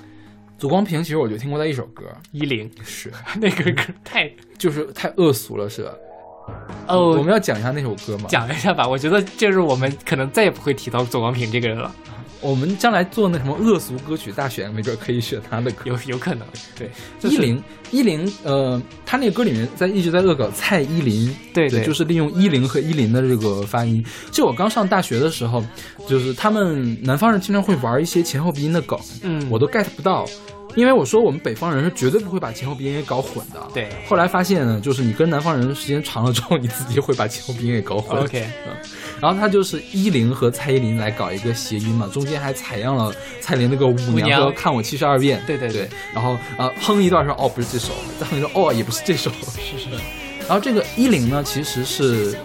[0.57, 5.91] 左光平其实我就听过他一首歌，一零是 那个歌太就是太恶俗了，是吧？
[6.87, 8.27] 哦，我们要讲一下那首歌吗？
[8.29, 8.87] 讲一下吧。
[8.87, 11.93] 我觉得就是我们可能再也不会提到左光平这个人了，
[12.41, 15.83] 我们将来做那什么恶俗歌曲大选，没准可以选他的歌。
[15.85, 16.47] 有有可能。
[16.77, 24.03] 对，就是一零一零，呃，他那个歌里面在一直在恶搞蔡依林，对对就是利用一零和一零的这个发音。
[24.31, 25.63] 就我刚上大学的时候，
[26.07, 30.25] 就是他们南方人经常会玩一些前后鼻音的梗，嗯，我都 get 不到，
[30.75, 33.61] 因为我说我们北方人是绝对不会把前后鼻音给搞混的。
[33.73, 38.19] 对后来发现呢，就是你跟南方人时间长了之后， 你自己会把前后鼻音给搞混。
[38.21, 38.73] OK 嗯，
[39.19, 45.41] 然后他就是依林和蔡依林来搞一个谐音嘛，中间还采样了蔡依林那个舞娘舞娘和看我七十二变。
[45.47, 49.31] 对对对对然后呃哼一段说哦不是这首，再哼一段哦也不是这首。
[49.31, 49.89] 是是是，
[50.47, 52.37] 然后这个依林呢，其实是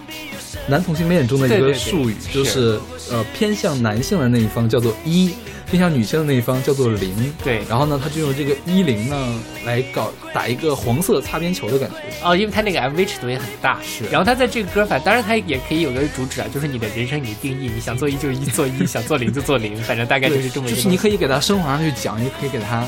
[0.67, 2.79] 男同性恋中的一对对对个术语，就是
[3.11, 5.31] 呃偏向男性的那一方叫做一，
[5.69, 7.33] 偏向女性的那一方叫做零。
[7.43, 11.97] 对然后呢，他就用这个一零呢来搞打一个黄色擦边球的感觉。
[12.23, 20.75] 哦，因为他那个 MV 尺度也很大，是然后他在这个歌反，当然他也可以有个主旨啊，就是你的人生你定义，你想做一就一做一，想做零就做零， 反正大概就是这么一个。
[20.75, 22.87] 就是你可以给他升华上去讲，也可以给他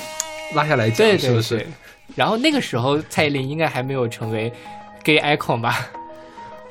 [0.54, 1.68] 拉下来讲，对对是不是对？
[2.16, 4.52] 然后那个时候蔡依林应该还没有成为
[5.04, 5.90] gay icon 吧？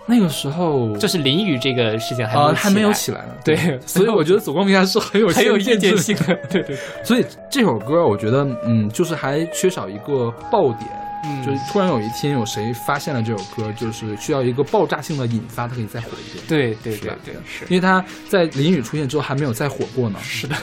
[0.08, 3.34] 那个时候就是淋雨这个事情还没有啊还没有起起来呢。
[3.44, 6.34] 对所以我觉得左光平还是很有，很有先借鉴见性的。
[6.48, 10.88] 对对，所以这首歌，我觉得，嗯，就是还缺少一个爆点，
[11.24, 16.44] 嗯就是突然有一天有谁发现了这首歌，就是需要一个爆炸性的引发，它可以再火一遍。
[16.46, 17.64] 对对对对是。
[17.68, 20.18] 因为它在淋雨出现之后还没有再火过呢。
[20.22, 20.54] 是的，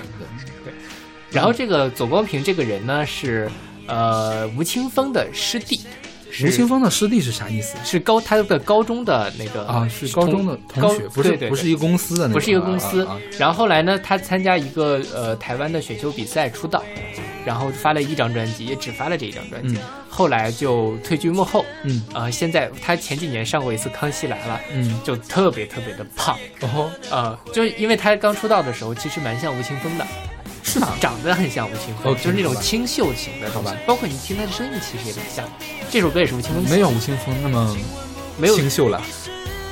[0.63, 0.73] 对
[1.31, 3.49] 然后这个左光平这个人呢是
[3.87, 5.87] 呃吴青峰的师弟，是
[6.41, 7.75] 吴青峰的师弟是啥意思？
[7.83, 13.05] 是高他的高中的那个啊，是高中的同学，不是对对对不是一个公司的不是一个公司。
[13.05, 16.83] 啊啊啊然后后来呢，他参加一个呃台湾的选秀比赛出道，
[17.45, 19.75] 然后发了一张专辑，也只发了这一张专辑。
[19.75, 19.81] 嗯
[20.15, 21.65] 后来就退居幕后。
[21.81, 26.37] 嗯呃，现在他前几年上过一次《康熙来了》，嗯，就特别特别的胖。
[26.61, 30.05] 哦，呃，就是因为他刚出道的时候，其实蛮像吴青峰的。
[30.63, 30.95] 是吗？
[30.99, 35.45] 长得很像吴青峰就是那种清秀型的，好吧包括你听他的声音，其实也很像。
[35.91, 37.77] 这首歌也是吴青峰没有吴青峰那么
[38.37, 39.01] 没有清秀了。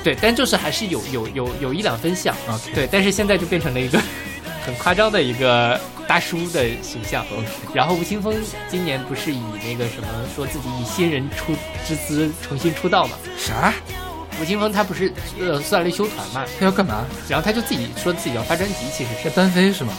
[0.04, 2.36] 对，但就是还是有有有有一两分像。
[2.74, 4.00] 对，但是现在就变成了一个
[4.66, 7.24] 很夸张的一个大叔的形象。
[7.72, 8.34] 然后吴青峰
[8.68, 11.54] 今年不是以那个什么说自己以新人出
[11.86, 13.16] 之姿重新出道嘛？
[13.38, 13.72] 啥？
[14.40, 17.04] 吴青峰他不是呃苏打绿修团嘛，他要干嘛？
[17.28, 19.92] 然后他就自己说自己要发专辑，其实是单飞是吗？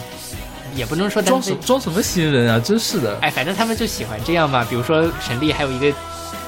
[0.75, 2.59] 也不能说装什，装什么新人啊？
[2.59, 3.17] 真是的。
[3.21, 4.65] 哎，反正他们就喜欢这样嘛。
[4.69, 5.93] 比如说沈丽还有一个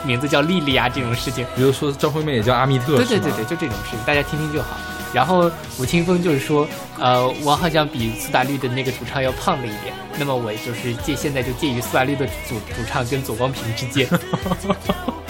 [0.03, 4.69] 名字叫丽丽啊这种事情，比如说张惠妹也叫阿密特，对对对对，就这种事情，大家听听就好。
[5.13, 6.67] 然后吴青峰就是说，
[6.99, 14.09] 呃，我好像比苏打绿的那个主唱要胖了一点，那么我就是介现在就介于苏打绿的主主唱跟左光平之间，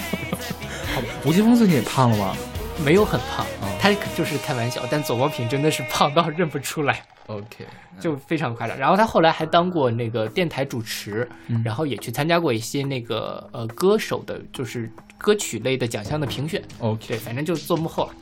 [1.23, 2.35] 吴青峰最近也胖了吗
[2.83, 7.03] 没有很胖哦，他就是开玩笑，但左光平真的是胖到认不出来。
[7.27, 7.65] ？OK，
[7.99, 8.77] 就非常夸张。
[8.77, 16.61] 然后他后来还当过那个电台主持，嗯然后也去参加过一些那个呃歌手的，就是歌曲类的奖项的评选。
[16.79, 17.07] OK。
[17.07, 18.13] 对，反正就做幕后了。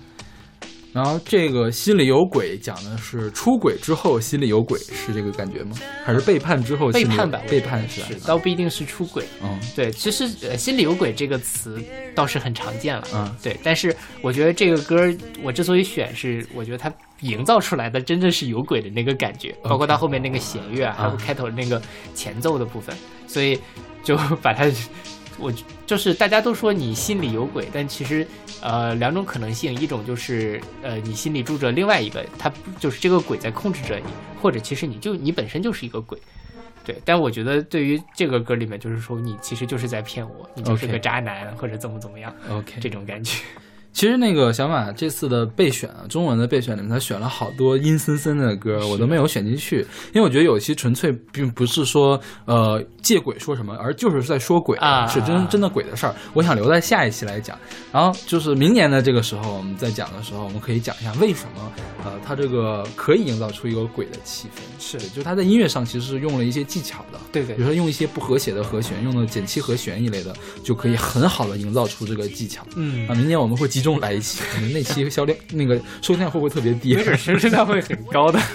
[0.94, 5.76] 然后这个心里有鬼讲的是出轨之后心里有鬼，是这个感觉吗？
[6.06, 9.26] 还是背叛之后背叛吧，背叛是倒不一定是出轨。
[9.42, 9.60] 嗯。
[9.76, 11.82] 对，其实呃，心里有鬼这个词
[12.14, 13.04] 倒是很常见了。
[13.14, 13.36] 嗯。
[13.42, 21.82] 对，但是我觉得这个歌我之所以选是，我觉得它营造出来的真的是有鬼的那个感觉，包括它后面那个弦乐啊，还有啊开头那个
[22.14, 23.60] 前奏的部分，所以
[24.04, 24.66] 就 把它，
[25.38, 25.52] 我
[25.86, 28.26] 就是大家都说你心里有鬼，但其实
[28.62, 34.06] 呃两种可能性，一种就是呃你心里住着另外一个，他就是这个鬼在控制着你，
[34.42, 36.18] 或者其实你就你本身就是一个鬼。
[36.86, 43.40] 对，但我觉得对于这个歌里面，就是说你其实就是在骗我，你就是个渣男或者怎么怎么样 OK，这种感觉。
[43.94, 56.16] 其实那个小马这次的备选啊，中文的备选里面，他选了好多阴森森的歌，我都没有选进去，因为我觉得有些纯粹并不是说呃借鬼说什么，而就是在说鬼，啊是真真的鬼的事儿。
[56.34, 57.58] 我想留在下一期来讲。
[57.92, 61.72] 然后就是明年的这个时候，我们在讲的时候，我们可以讲一下为什么
[62.04, 64.62] 呃他这个可以营造出一个鬼的气氛。
[64.80, 67.20] 是，就是他在音乐上其实是用了一些技巧的。
[67.32, 72.66] 对对比如说用一些不和谐的和弦，用的减七和弦一类的，就可以很好的营造出这个技巧。
[72.76, 76.96] 嗯啊，明年我们会集中来一期，可 能那期销量那个收听量会不会特别低？
[76.96, 78.40] 没准收听量会很高的。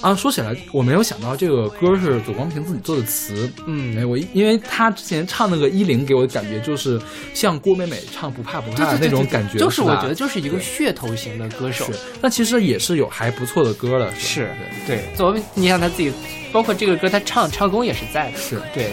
[0.00, 3.50] 啊，说起来，我没有想到这个歌是左光平自己做的词。
[3.66, 7.00] 嗯哎，我因为他之前唱那个一零，给我的感觉就是
[7.32, 14.50] 像郭美美唱不怕不怕的那种感觉，就是我觉得就是一个噱头型的歌手是。，但其实也是有还不错的歌的，是
[14.86, 16.12] 对，对，左你想他自己，
[16.52, 18.36] 包括这个歌，他唱唱功也是在的。
[18.36, 18.92] 是对，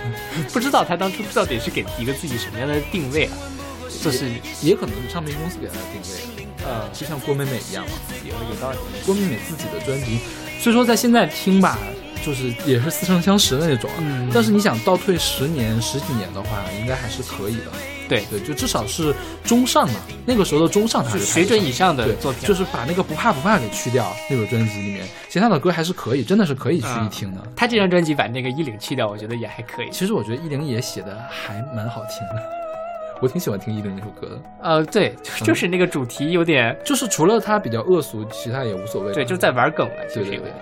[0.54, 3.32] 不知道他当初到底是给一个自己什么样的定位啊？
[4.02, 4.30] 就是
[4.62, 7.92] 也可能是唱片公司给他的定位，呃，就像郭美美一样嘛。
[8.24, 8.78] 有有道理。
[9.04, 10.18] 郭美美自己的专辑，
[10.60, 11.78] 所以说在现在听吧，
[12.24, 13.90] 就是也是似曾相识的那种。
[13.98, 17.72] 嗯但是你想倒退十年、十几年的话，应该还是可以的。
[18.08, 19.12] 对，对，就至少是
[19.42, 27.42] 中上嘛，那个时候的中上他就是是水准以上的作品，就是把那个不怕不怕给去掉，那个专辑里面，其他的歌还是可以，真的是可以去啊一听的。
[27.56, 29.90] 他这张专辑把那个衣领去掉，我觉得也还可以。
[29.90, 32.40] 其实我觉得一零也写的还蛮好听的，
[33.20, 34.40] 我挺喜欢听一零那首歌的。
[34.62, 39.12] 呃，对，就就是那个主题有点，就是除了它比较恶俗，其他也无所谓。
[39.12, 40.54] 对，就在玩梗了，其实有点。，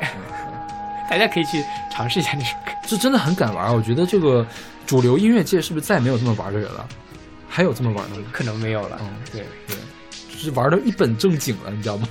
[1.10, 2.72] 大家可以去尝试一下那首歌。
[2.86, 3.74] 这真的很敢玩。
[3.74, 4.46] 我觉得这个
[4.86, 6.86] 主流音乐界是不是再也没有这么玩的人了？
[7.48, 8.26] 还有这么玩的吗？
[8.32, 8.98] 可能没有了。
[9.00, 9.76] 嗯，对对，
[10.28, 12.08] 就是玩的一本正经了，你知道吗？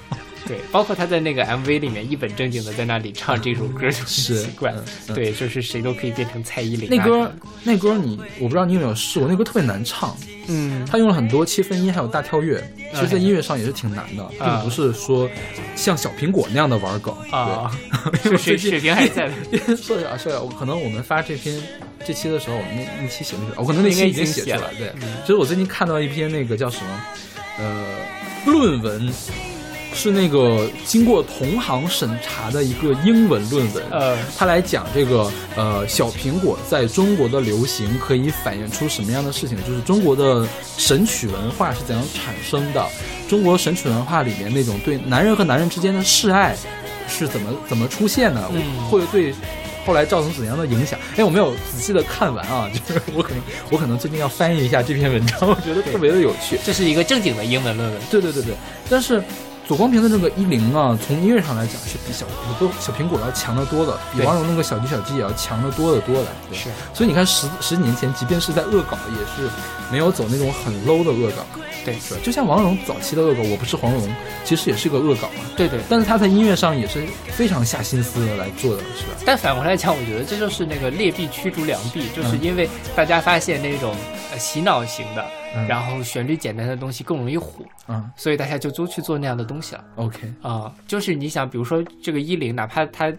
[0.48, 4.84] 对，包括他在那个 MV 里面一本正经的在那里唱这首歌，就很是奇怪嗯。
[5.10, 7.04] 嗯对，就是谁都可以变成蔡依林啊。
[7.06, 7.32] 那歌
[7.64, 10.16] 那歌你，我不知道你有没有试过，那歌特别难唱，
[10.48, 12.62] 嗯，他用了很多切分音，还有大跳跃，
[12.94, 15.30] 其实，在音乐上也是挺难的，并啊不是说
[15.76, 17.72] 像小苹果那样的玩梗啊，
[18.38, 19.34] 水水平还在的。
[19.52, 21.62] 对说一下，说一下，我可能我们发这篇
[22.06, 23.54] 这期的时候，我们那那期写没写？
[23.56, 27.02] 我可能那期已经写出来应该已经写了对，嗯其实我最近看到一篇那个叫什么，
[27.60, 27.86] 呃，
[28.46, 29.14] 论文。
[29.94, 39.58] 是那个经过同行审查的一个英文论文，呃，他来讲这个呃小苹果在中国的流行可以反映出什么样的事情？
[39.66, 42.86] 就是中国的神曲文化是怎样产生的？
[43.30, 46.56] 中国神曲文化里面那种对男人和男人之间的示爱
[47.08, 48.42] 是怎么怎么出现的？
[48.54, 49.34] 嗯会对
[49.86, 50.98] 后来造成怎样的影响？
[51.18, 56.58] 哎，我没有仔细的看完啊， 就是我可能我可能最近要翻译一下这篇文章，我觉得特别的有趣。
[56.64, 58.02] 这是一个正经的英文论文。
[58.10, 58.54] 对对对对，
[58.90, 59.22] 但是
[59.66, 62.26] 左光平的这个一零啊，从音乐上来讲是比小
[62.60, 66.28] 都小苹果要强得多的，比王蓉那个小鸡小鸡也要强得多得多的。
[66.50, 69.50] 对是所以你看十十几年前，即便是在恶搞，也是
[69.90, 71.46] 没有走那种很 low 的恶搞，
[71.86, 72.20] 对是吧？
[72.22, 75.46] 就像王蓉早期的恶搞，我不是黄蓉，其实也是个恶搞嘛。
[75.56, 75.80] 对对。
[75.88, 79.14] 但是他在音乐上也是非常下心思来做的，是吧？
[79.26, 83.96] 但反过来讲，我觉得这就是那个劣币驱逐良币，就是因为大家发现那种
[84.30, 88.10] 呃洗脑型的，嗯然后旋律简单的东西更容易火，嗯。
[88.16, 93.14] 所以大家就都去做那样的东西了，OK，啊、就是你想，比如说这个一零，哪怕它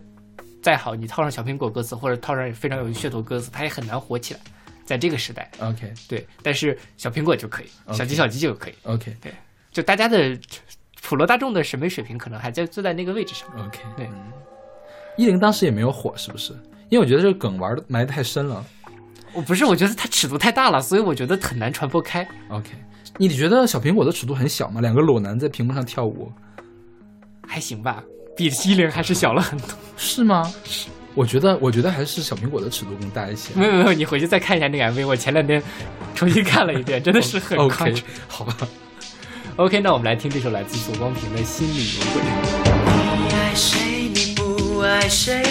[0.62, 4.40] 再好，你套上小苹果歌词或者套上非常有噱头歌词，它也很难火起来。
[4.84, 5.90] 在这个时代，OK。
[6.06, 9.16] 对，但是小苹果就可以小鸡小鸡就可以，OK。
[9.20, 9.32] 对
[9.72, 10.38] 就大家的
[11.02, 13.48] 普罗大众的审美水平可能还在坐在那个位置上。
[13.66, 14.06] OK，对。
[14.06, 14.32] 嗯。
[15.16, 16.52] 一零当时也没有火，是不是？
[16.90, 18.62] 因为我觉得这个梗玩的埋的太深了。
[19.34, 22.26] 我不是，我觉得它尺度太大了，所以我觉得很难传播开。
[22.48, 22.70] OK，
[23.18, 24.80] 你觉得小苹果的尺度很小吗？
[24.80, 26.32] 两个裸男在屏幕上跳舞，
[27.46, 28.02] 还行吧，
[28.36, 29.68] 比一零还是小了很多。
[29.96, 30.52] 是吗？
[30.64, 33.54] 是我觉得，我觉得还是小苹果的尺度更大一些。
[33.54, 35.62] 没有没有，你回去再看一下那个 MV，我前两天
[36.14, 38.56] 重新看了一遍，真的是很夸 OK， 好吧。
[39.56, 42.22] OK，那我们来听这首来自左光平的《心里有鬼》。
[43.28, 45.42] 你爱谁，你不爱谁，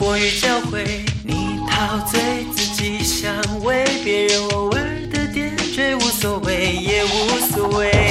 [0.00, 0.82] 过于教诲。
[1.22, 2.18] 你陶醉
[2.56, 3.30] 自己想
[3.62, 4.82] 为别人偶尔
[5.12, 8.09] 的点缀无所谓，也无所谓。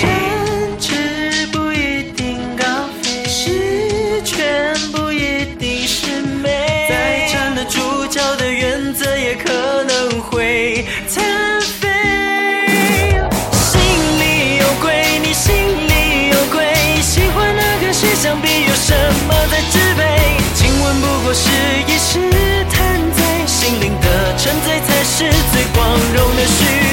[25.90, 26.89] 光荣的事。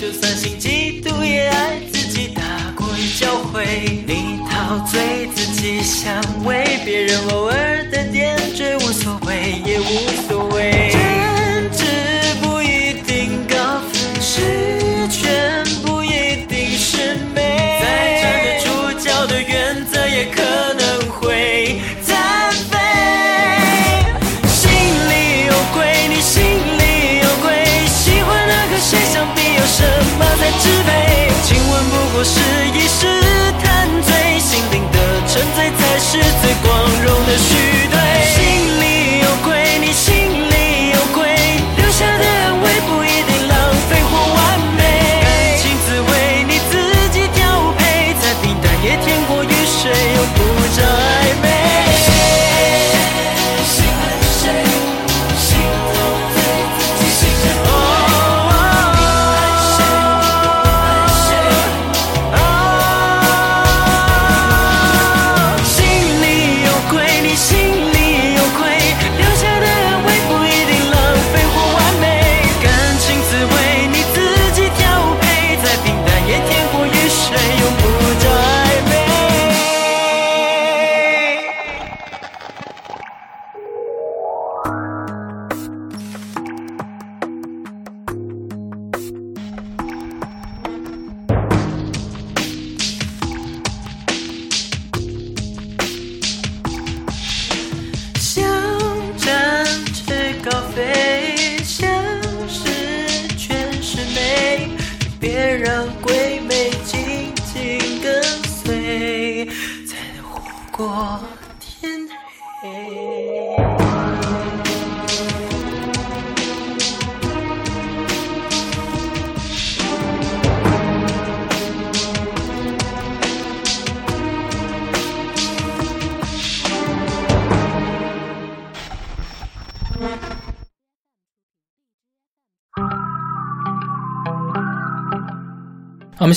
[0.00, 2.40] 就算心嫉妒也爱自己大
[2.76, 3.64] 过于教会。
[4.06, 7.67] 你陶醉自己想为别人偶尔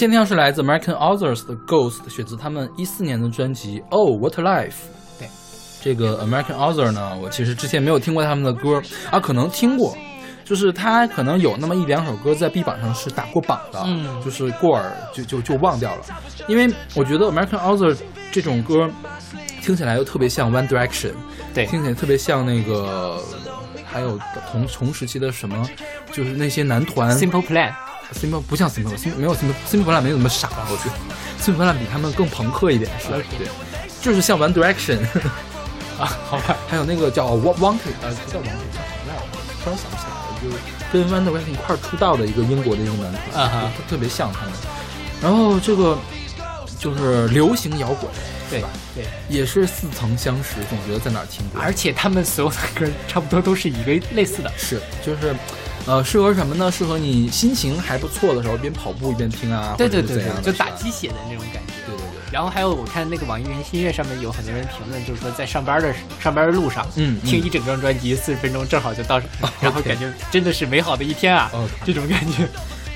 [0.02, 4.70] 先听到是来自 American Authors 的 Ghost，选自他们一四年的专辑《Oh What Life》。
[5.20, 5.30] 对，
[5.80, 8.82] 这个 American Author 呢，我其实之前没有听过他们的歌
[9.12, 9.95] 啊，可能听过，
[10.43, 14.20] 就是他可能有那么一两首歌在 B 榜上是打过榜的，嗯。
[14.26, 16.02] 就是过耳就就就忘掉了，
[16.47, 17.95] 因为我觉得 American Author
[18.32, 18.89] 这种歌
[19.62, 21.12] 听起来又特别像 One Direction，
[21.54, 21.68] 对。
[21.68, 23.22] 听起来特别像那个。
[23.93, 24.18] 还有
[24.49, 25.70] 同同时期的什么，
[26.14, 27.12] 就是那些男团。
[27.18, 27.74] Simple Plan，
[28.14, 30.68] Simple 不像 Simple 没有 Simple Simple Plan 没有那么傻吧？
[30.70, 30.95] 我觉得
[31.41, 33.18] Simple Plan 比他们更朋克一点，是吧？
[33.38, 33.47] 对，
[34.01, 34.99] 就是像 One Direction，
[35.99, 39.24] 啊，好吧，还有那个叫 Wa- Wanted，呃，不叫 Wanted，叫什么来着？
[39.64, 40.57] 突然想不起来了，就是
[40.91, 44.51] 跟 One Direction 一块儿出道的一个英国的一个男团，啊哈就特别像他们。
[45.22, 45.97] 然后这个
[46.80, 48.09] 就是流行摇滚，
[48.49, 48.70] 对是吧？
[48.95, 51.62] 对，也是似曾相识，总觉得在哪儿听过。
[51.62, 55.36] 而且他们所有的歌差不多都是一个类似的，是，就是，
[55.88, 56.71] 呃，适合什么呢？
[56.71, 61.73] 适合你心情还不错的时候，边跑步一边听啊，对对对对就打鸡血的那种感觉。
[61.88, 66.88] 对对对，然后还有我看那个网易云音乐上面有很多人评论，就是说在上班的上班的路上，
[67.25, 69.19] 听一整张专辑四十分钟正好就到，
[69.59, 71.51] 然后感觉真的是美好的一天啊
[71.84, 72.47] 这种感觉。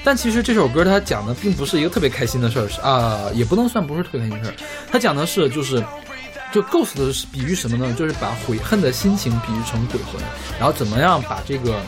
[0.04, 4.54] 但其实这首歌它讲的并不是一个特别开心的事儿，是啊、也不能算不是特别开心的事儿。
[4.92, 5.84] 它讲的是就是，
[6.54, 7.94] 就 ghost 的是比喻什么呢？
[7.94, 10.22] 就是把悔恨的心情比喻成鬼魂，
[10.58, 11.82] 然后怎么样把这个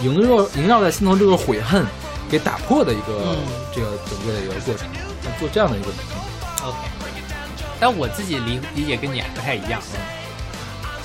[0.00, 1.84] 萦绕萦绕在心头这个悔恨
[2.30, 3.36] 给打破的一个、嗯
[3.74, 4.88] 这个整个的一个过程，
[5.22, 6.66] 它做这样的一个比喻。
[6.66, 6.78] OK，
[7.78, 9.82] 但我自己理理解跟你还不太一样。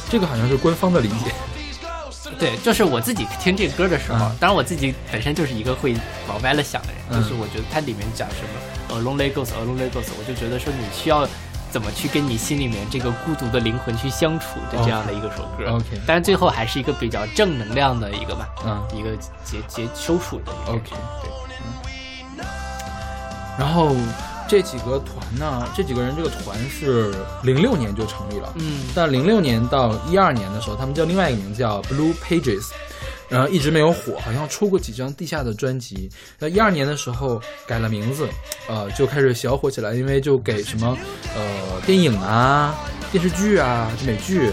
[0.09, 1.33] 这个好像是官方的理解。
[2.39, 5.95] 对，就是我自己听这个歌的时候，嗯当然我自己本身就是一个会
[6.27, 11.27] 往歪了想的人，嗯就是我觉得它里面讲什么 “a lonely ghost，a lonely ghost，我就觉得说你需要
[11.71, 15.71] 怎么去跟你心里面这个孤独的灵魂去相处的这样的一个首歌。
[15.71, 18.83] OK 但是最后还是一个比较正能量的一个吧，嗯。
[18.97, 20.71] 一个结结收束的一个。
[20.73, 20.89] OK，
[21.21, 21.29] 对，
[22.37, 22.45] 嗯。
[23.57, 23.95] 然后
[24.47, 27.13] 这几个团呢，这几个人这个团是
[27.43, 28.81] 零六年就成立了，嗯。
[28.95, 32.71] 但零六年到一二年的时候，他们叫另外一个名字叫 Blue Pages，
[33.29, 36.09] 然后一直没有火，好像出过几张地下的专辑。
[36.39, 38.27] 那一二年的时候改了名字，
[38.67, 40.97] 呃，就开始小火起来，因为就给什么
[41.35, 42.75] 呃电影啊、
[43.11, 44.51] 电视剧啊、美剧，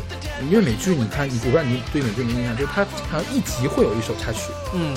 [0.50, 4.94] 因为美剧你看，你我不知道你对美剧有没有印象，就是它好像一集会有一首插曲，嗯，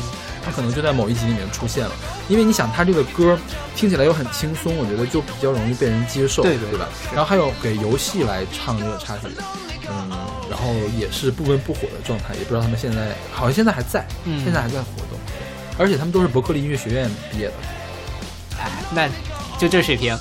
[0.49, 1.91] 它可能就在某一集里面出现了，
[2.27, 3.37] 因为你想，他这个歌
[3.75, 6.87] 听起来又很轻松，我觉得就比较容易被人接受，对对对吧？
[7.13, 9.27] 然后还有给游戏来唱这个插曲，
[9.87, 10.09] 嗯，
[10.49, 15.19] 然后也是不温不火的状态，也不知道他们现在好像现在还在，嗯现在还在活动，
[15.77, 17.53] 而且他们都是伯克利音乐学院毕业的，
[18.59, 19.07] 哎，那
[19.59, 20.17] 就这水平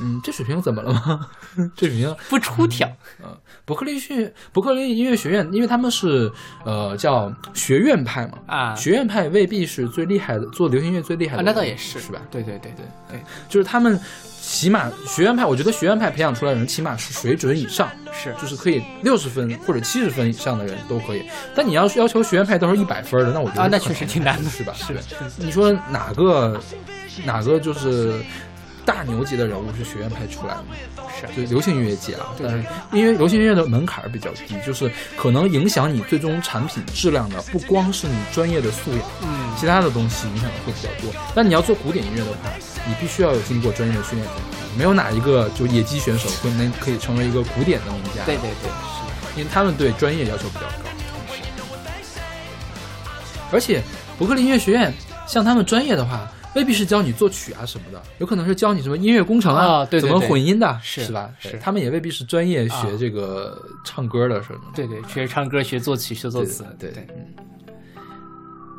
[0.00, 1.26] 嗯，这水平怎么了吗？
[1.76, 2.88] 这水平不出挑。
[3.22, 6.30] 嗯，伯克利学伯克利音乐学院，因为他们是
[6.64, 12.20] 呃叫学院派嘛，啊学院派未必是最厉害的，做流行乐最厉害的啊，那倒也是，是吧？
[12.30, 13.98] 对对对对对，就是他们
[14.40, 21.24] 起码学院派，我觉得学院派培养出来的人起码是水准以上，是就是可以六十分或者七十分以上的人都可以。
[21.54, 24.72] 但你要是要求学院派都是一百分的，那我觉得啊那确实挺难的是吧？
[24.74, 25.02] 是对
[25.38, 26.58] 你说哪个
[27.24, 28.14] 哪个就是
[28.88, 30.64] 大牛级的人物是学院派出来的？
[31.36, 41.12] 是就流行音乐界啊，但是因为流行音乐的门槛比较低，就是可能影响你最终产品质量的不光是你专业的素养，嗯其他的东西影响的会比较多。
[41.34, 42.50] 但你要做古典音乐的话，
[42.86, 44.26] 你必须要有经过专业的训练。
[44.78, 49.38] 没有哪一个就野鸡选手会能可以成为一个古典的名家，对对对是。
[49.38, 50.88] 因为他们对专业要求比较高。
[53.52, 53.82] 而且
[54.18, 54.94] 伯克利音乐学院
[55.26, 61.30] 像他们专业的话，未必是教你作曲啊什么的，有可能是教你什么音乐工程啊，怎么啊对对对混音的，是吧？
[61.38, 64.66] 是他们也未必是专业学啊这个唱歌的什么的。
[64.74, 67.44] 对对，学唱歌、学作曲、学作词，对对，嗯。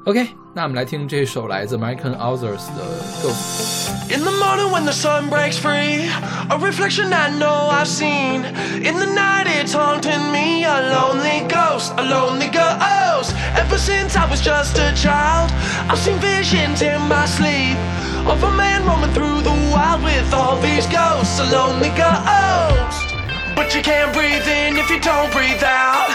[0.05, 2.85] OK，那我们来听这首来自 American Authors 的《
[3.25, 3.89] Ghost》。
[4.15, 6.11] In the morning when the sun breaks free,
[6.51, 8.45] a reflection I know I've seen.
[8.85, 13.35] In the night it's haunting me, a lonely ghost, a lonely ghost.
[13.57, 15.51] Ever since I was just a child,
[15.89, 17.79] I've seen visions in my sleep
[18.27, 23.15] of a man roaming through the wild with all these ghosts, a lonely ghost.
[23.57, 26.11] But you can't breathe in if you don't breathe out.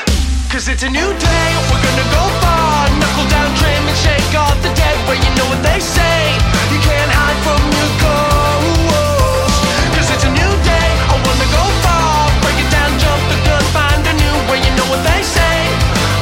[0.51, 2.42] Cause it's a new day, we're gonna go far.
[2.42, 2.42] Knuckle
[3.34, 4.96] down, trim, and shake off the dead.
[5.06, 6.18] Where you know what they say,
[6.72, 9.58] you can't hide from your ghost.
[9.94, 12.30] Cause it's a new day, I wanna go far.
[12.42, 14.58] Break it down, jump the gun, find a new way.
[14.66, 15.56] You know what they say,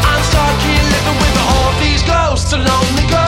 [0.09, 2.51] I'm stuck here living with all these ghosts.
[2.57, 3.22] A lonely ghost.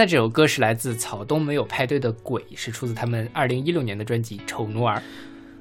[0.00, 4.96] 在这首歌是来自草东没有派对的鬼，是出自他们二零一六年的专辑《丑奴儿》。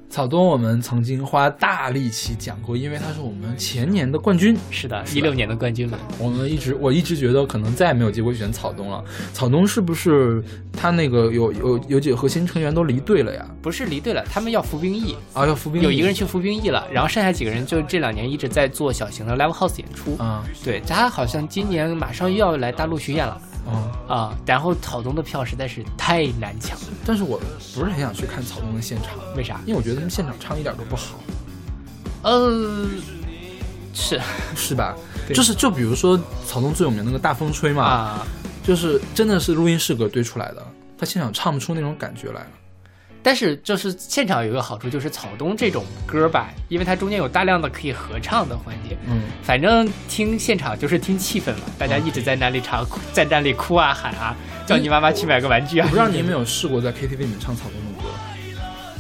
[0.10, 4.56] 草东我们曾经花大力气讲过，因为他是我们前年的冠军。
[4.72, 6.00] 是的，一六年的冠军嘛。
[6.18, 9.04] 我们一直我一直觉得可能再也没有机会选草东了。
[9.34, 13.46] 草东是不是他那个有有有几个核心成员都离队了呀？
[13.62, 20.16] 不是离队了，他们要服兵役，啊，要服兵役有一个人去服兵役了，然后剩下几个人就这两年一直在做小型的 live house 演出。
[20.16, 23.38] 啊对他好像今年马上又要来大陆巡演了
[23.70, 24.16] 啊！
[24.16, 24.38] 啊。
[24.46, 27.40] 然后草东的票实在是太难抢了，但是我
[27.74, 29.62] 不是很想去看草东的现场，为啥？
[29.66, 31.20] 因为我觉得他们现场唱一点都不好，
[32.24, 32.88] 呃，
[33.94, 34.20] 是
[34.56, 34.96] 是吧？
[35.34, 38.28] 就是就比如说草东最有名那个大风吹嘛，啊。
[38.62, 40.64] 就是真的是录音室歌堆出来的，
[40.96, 42.48] 他现场唱不出那种感觉来了。
[43.22, 55.86] 但是就是现场有一个好处，就是草东这种歌吧，因为它中间有大量的可以合唱的环节，嗯，反正听现场就是听气氛嘛，大家一直在那里唱，在那里哭啊喊啊，叫你妈妈去买个玩具啊。
[55.86, 58.10] 我不知道你有没有试过在 KTV 里面唱草东的歌，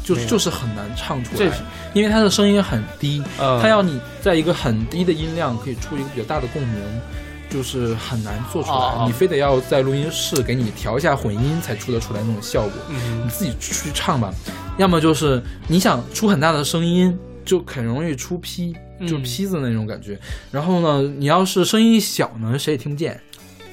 [0.03, 1.51] 就就是很难唱出来
[1.93, 3.61] 因为他的声音很低，嗯。
[3.61, 6.81] 他要你在一个很低的音量可以出一个比较大的共鸣，
[7.49, 9.05] 就是很难做出来。
[9.05, 12.71] 你非得要在录音室给你调一下混音才出得出来那种效果。
[12.89, 14.33] 嗯你自己去唱吧，
[14.77, 20.19] 要么就是你想出很大的声音，就很容易出劈，就是嗯坯子那种感觉。
[20.51, 23.19] 然后呢，你要是声音小呢，谁也听不见。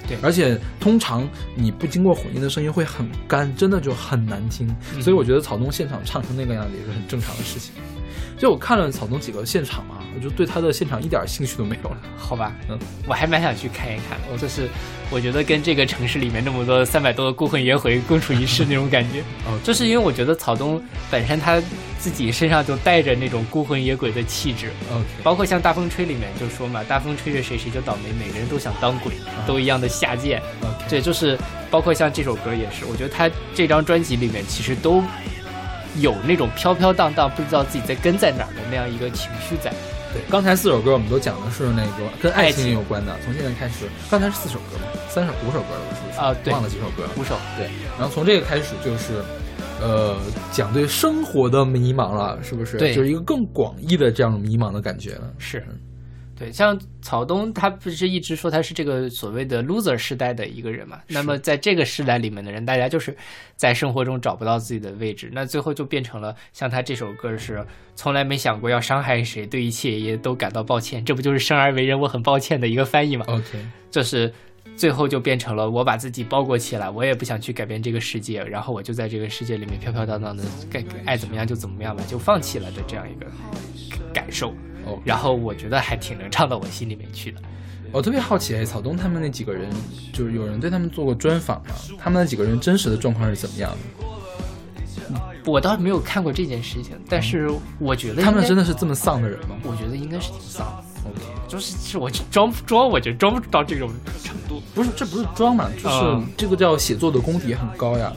[0.08, 4.68] 对而且通常你不经过混音的声音会很干，真的就很难听。
[4.94, 7.72] 嗯所以我觉得草东现场唱成那个样子也是很正常的事情。
[8.38, 11.96] 就我看了草东几个现场啊，我就对他的现场一点兴趣都没有了。
[12.16, 14.24] 好吧，嗯，我还蛮想去看一看的。
[14.32, 14.68] 我就是
[15.10, 21.60] 我觉得跟这个城市里面那么多三百多的孤魂野鬼共处一室那种感觉， 哦就是因为我觉得草东本身他
[21.98, 29.12] 自己身上就带着那种孤魂野鬼的气质，OK，包括像《大风吹》里面就说嘛，大风吹着谁谁就倒霉，每个人都想当鬼，
[29.46, 30.42] 都一样的下贱。
[30.60, 31.38] OK，对，就是
[31.70, 35.02] 包括像这首歌也是，我觉得他这张专辑里面其实都
[36.00, 39.70] 有那种飘飘荡荡，不知道自己在跟在哪儿的那样一个情绪在。
[40.12, 43.14] 对，刚才四首歌我们都讲的是那个跟爱爱情情有关的。
[43.24, 44.84] 从现在开始，刚才是四首歌吗？
[45.08, 46.18] 三首、五首歌了，是不是？
[46.20, 47.10] 啊对忘了几首歌了。
[47.16, 47.68] 五首，对，
[47.98, 49.22] 然后从这个开始就是，
[49.80, 50.16] 呃，
[50.52, 52.78] 讲对生活的迷茫了，是不是？
[52.78, 55.30] 对就是一个更广义的这样迷茫的感觉了。
[55.38, 55.66] 是，
[56.38, 61.00] 对，像草东，他不是一直说他是这个所谓的 loser 时代的一个人嘛？
[61.08, 63.16] 那么在这个时代里面的人，大家就是
[63.56, 74.30] 在生活中找不到自己的位置，那最后就变成了像他这首歌是从来没想过要伤害谁，对一切也都感到抱歉，这不就是生而为人我很抱歉的一个翻译吗？OK，就是
[74.76, 83.26] 最后就变成了我把自己包裹起来，我也不想去改变这个世界，然后我就在这个世界里面飘飘荡荡的，该爱怎么样就怎么样吧，就放弃了的这样一个
[84.12, 84.54] 感受。
[84.86, 87.40] 哦，然后我觉得还挺能唱到我心里面去的。
[87.92, 89.68] 我特别好奇，哎草东他们那几个人，
[90.12, 91.74] 就是有人对他们做过专访吗？
[91.98, 93.76] 他们那几个人真实的状况是怎么样的？
[95.44, 100.84] 我倒没有看过这件事情，但是我觉得他们真的，是这么丧的人吗我觉得应该是挺丧的。
[101.08, 103.88] ？OK，就是是我装不装，我觉得装不到这种
[104.24, 104.60] 程度。
[104.74, 108.12] 不是，这不是装嘛，就是嗯这个叫写作的功底也很高呀。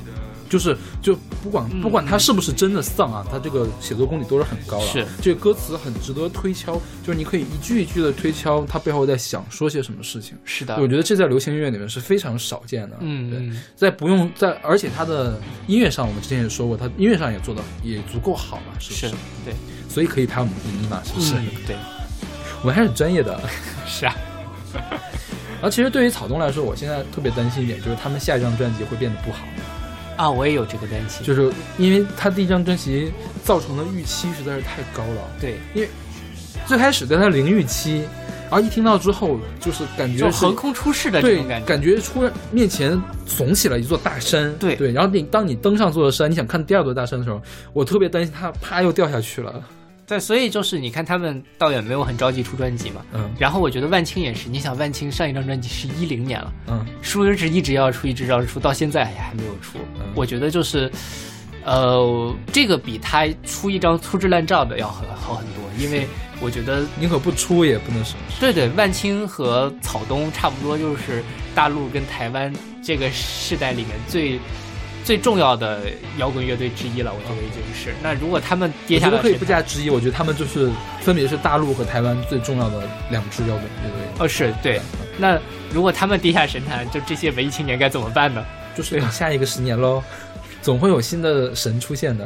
[0.50, 4.86] 就是就不管嗯不管他是不是真的丧啊，他这个写作功底都是很高的。
[4.88, 6.74] 是这个歌词很值得推敲，
[7.06, 10.36] 就是你可以一句一句的推敲他背后在想说些什么事情。
[10.44, 12.98] 是的，我觉得这在流行音乐里面是非常少见的。
[13.00, 19.16] 嗯对在不用在，而且他的音乐上，我们之前也说过，他音乐上也做的也足够好嘛，是不是是？
[19.46, 19.54] 对，
[19.88, 21.36] 所以可以拍我们第一嘛，是不是？
[21.36, 21.76] 嗯对，
[22.62, 23.40] 我们还是很专业的。
[23.86, 24.16] 是啊，
[24.74, 29.46] 然后其实对于草东来说，我现在特别担心一点，就是他们下一张专辑会变得不好，
[30.20, 31.26] 啊，我也有这个担心。
[31.26, 33.10] 就是因为他第一张专辑
[33.42, 35.22] 造成的预期实在是太高了。
[35.40, 35.88] 对，因为
[36.68, 38.04] 最开始对他零预期，
[38.52, 41.66] 然后一听到之后，就是感觉是横空出世的这种感觉。
[41.66, 44.54] 感觉突然面前耸起了一座大山。
[44.58, 47.42] 对对，然后你当你登上这座山，你想看第二座大山的时候，
[47.72, 49.64] 我特别担心它啪又掉下去了。
[50.10, 53.06] 对，所以就是你看他们倒也没有很着急出专辑嘛。
[53.14, 59.78] 嗯然后我觉得万青也是，你想万青上一张专辑是一零年了，嗯，书一直一直要出，一直要出，到现在也还没有出。
[60.00, 60.92] 嗯我觉得就是，
[61.64, 66.08] 呃，这个比他出一张粗制滥造的要好好很多，因为
[66.42, 68.20] 我觉得 宁可不出也不能什么。
[68.40, 72.52] 对对，万青和草东差不多，就是大陆跟台湾
[72.84, 74.40] 这个世代里面最
[75.10, 75.82] 最重要的
[76.20, 77.96] 摇滚乐队之一了，我觉得已经是。
[78.04, 80.70] 那如果他们跌下来我觉得可以，不加之一，我觉得他们就是
[81.02, 84.00] 分别是大陆和台湾最重要的两支摇滚乐队。
[84.20, 84.80] 哦，是对。
[85.18, 85.42] 那
[85.74, 88.46] 如果他们跌下神坛，就这些文艺青年该怎么办呢？
[88.76, 90.04] 就是等下一个十年喽，
[90.62, 92.24] 总会有新的神出现的。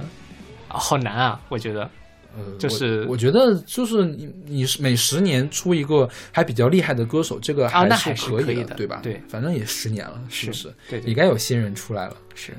[0.68, 1.90] 啊好难啊，我觉得。
[2.36, 9.00] 呃，就是我我觉得就是你你是每十年出一个还比较厉害的歌手，这个那还是可以的对吧？
[9.02, 12.16] 对反正也十年了，是不是对也该有新人出来了。
[12.36, 12.52] 是。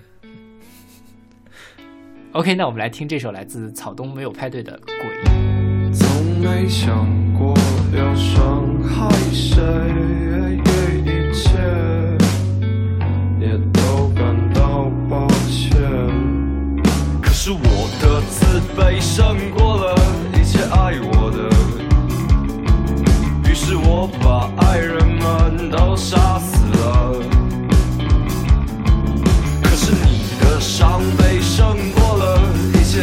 [2.34, 5.06] OK，那我们来听这首来自草东没有派对的《鬼》。
[5.94, 7.56] 从没想过
[7.96, 9.62] 要伤害谁，
[11.04, 11.56] 一切
[13.38, 15.80] 也都感到抱歉。
[17.22, 19.94] 可是我的自卑胜过了
[20.36, 21.48] 一切爱我的，
[23.48, 27.14] 于是我把爱人们都杀死了。
[29.62, 31.23] 可是你的伤悲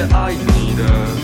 [0.09, 1.20] 爱你的。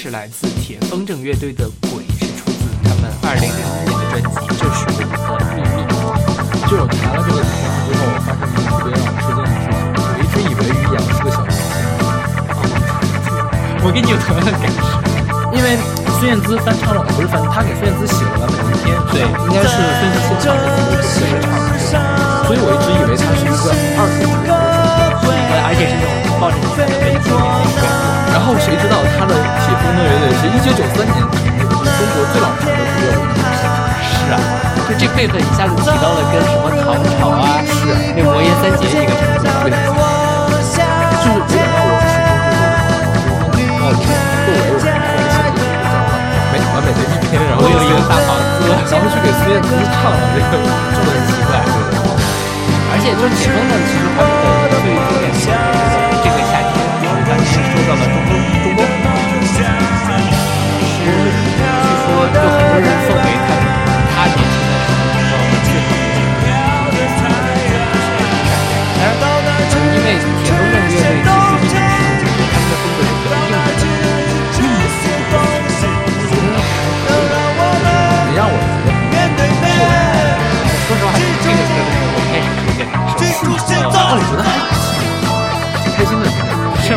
[0.00, 5.82] 是来自铁风筝乐队的《鬼》，是出自他们二零零四年的专辑《这是我的秘密》。
[6.70, 9.66] 就我查了这个名字之后，我发现一个特别让我吃惊的事情，
[9.98, 11.82] 我一直以为于洋是个小明星，
[13.82, 14.86] 我跟你有同样的感受。
[15.50, 15.74] 因为
[16.22, 21.26] 孙燕姿翻唱了，不是翻，他给孙燕姿写了完美的一天，对应该是孙燕姿先唱的，自己
[21.90, 23.66] 唱的，所以我一直以为他是一个
[23.98, 24.62] 二次主流歌手。
[25.26, 27.34] 呃，而且是那种抱着你的背景
[28.32, 33.20] 然后谁知道他的铁风的乐队是一九九三年成立的，是中国最老牌的独乐队。
[33.98, 34.36] 是啊，
[34.88, 39.40] 就这辈分一下子提到了跟什么唐朝啊，是啊那魔岩三杰一个程度。
[39.64, 39.72] 对，
[41.18, 44.04] 就是有点让我始终就是哦，窦唯我是
[44.44, 45.88] 特别喜欢这个叫
[46.52, 50.60] 美完美的一天，然后又一个大房子，然后去给孙燕姿唱了这个，
[50.92, 52.12] 就很奇怪，对的。
[52.92, 54.28] 而且就是铁峰呢，其实他们
[54.68, 57.40] 的最经典的就是这个夏天，然后咱们
[57.88, 59.64] 是受到了中国中国很多的影响。
[60.92, 63.50] 是据说就很多人奉为他
[64.12, 67.24] 他年轻的时候中国最好的就是
[69.18, 75.32] 当然，因为铁风筝乐队其实一直是他们的风格是比较硬的，硬的风格，
[76.08, 76.36] 我觉得还
[77.78, 78.18] 可以。
[78.18, 78.84] 你让我觉
[80.48, 83.48] 得说实话，这个歌的时候我开始有点难受。
[83.88, 84.67] 哦，你觉得，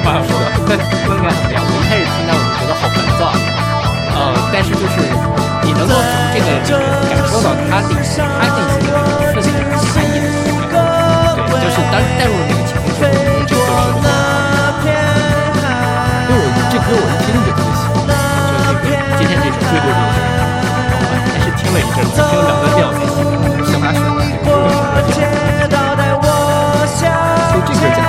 [0.02, 0.26] 现在是吗？
[0.26, 0.74] 是的，那
[1.06, 1.62] 风感很凉。
[1.62, 3.22] 我一开始听到，我就觉得好烦躁。
[4.12, 4.98] 呃，但是就是
[5.62, 6.02] 你能够从
[6.34, 6.74] 这个里面
[7.10, 11.54] 感受到他内心他内心的那种愤怒、压抑的那种感觉。
[11.54, 12.98] 对，就是当带入了那个情绪
[13.46, 15.70] 之后，这个歌是很
[16.26, 18.10] 因为我这歌我一听就特别喜欢。
[18.10, 20.02] 就那个今天这首，对对对，
[21.30, 23.30] 但是听了一阵子，听了两三遍我才喜欢。
[23.70, 23.94] 想把它
[25.14, 25.30] 选
[25.62, 25.78] 的这
[26.20, 26.26] 个，
[26.90, 28.02] 所以这歌讲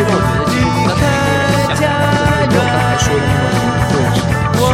[0.00, 4.64] 其实我觉得其实刚才那个人讲的，就是没有刚才说的那么的彻。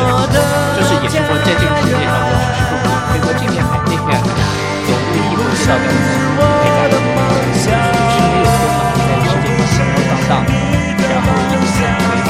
[0.76, 4.22] 就是也是说在这个世界上，我只是说，可以说这片海，那面
[4.86, 5.98] 有那个衣服街道的，
[6.62, 10.46] 有那个黑的，就是是没有说嘛，在世界上种小的管，
[11.10, 11.82] 然后一是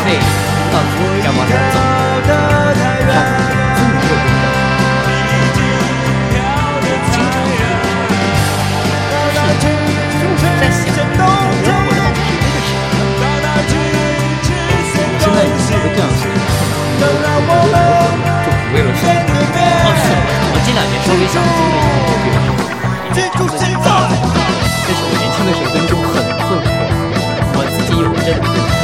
[0.08, 0.24] 类似
[0.80, 1.95] 于那种通道之，
[15.66, 16.22] 其实这样子
[17.00, 19.34] 很难的我就不为了什么
[19.82, 19.90] 哦
[20.52, 23.66] 我这两年稍微想精了以后变成了一个就是
[24.86, 26.70] 是我年轻的时候真的就很困惑
[27.52, 28.75] 我自己有挣脱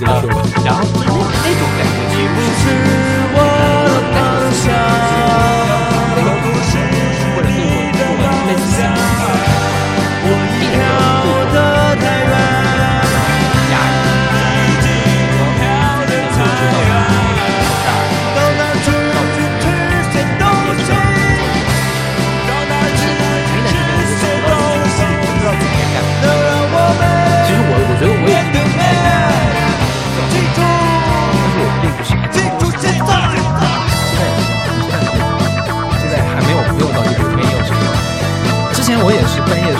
[0.00, 0.40] 接着说吧。
[0.64, 2.64] 然后那那种感觉，其实是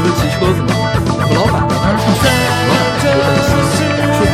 [0.00, 0.72] 不是骑车子嘛，
[1.28, 2.24] 我老板当时上学，
[2.64, 3.84] 我老板特别担心，
[4.16, 4.24] 说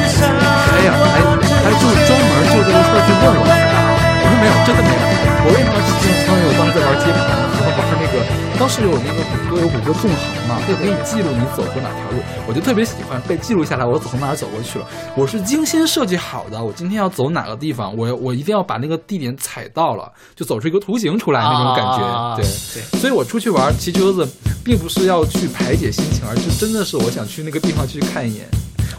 [0.70, 1.18] 哎呀，还
[1.58, 5.02] 还就专门就这个事儿去问我，我说没有，真的没有。
[5.42, 6.30] 我为什么要骑自行车？
[6.30, 8.22] 因为我当时在玩街跑，然后玩那个，
[8.58, 14.86] 当时有那个谷歌有谷歌纵横嘛，就可以记录你走过哪条路，我就特别喜欢被记录下来，我从哪儿走过去了。
[15.16, 22.46] 我是精心设计好的，我今天要走哪个地方，我我一定要把那个地点踩到了，就走出一个图形出来那种感觉，对。
[22.74, 23.00] 对。
[23.00, 24.28] 所以我出去玩骑车子，
[24.66, 28.44] 并不是要去排解心情，而是真的是我想去那个地方去看一眼，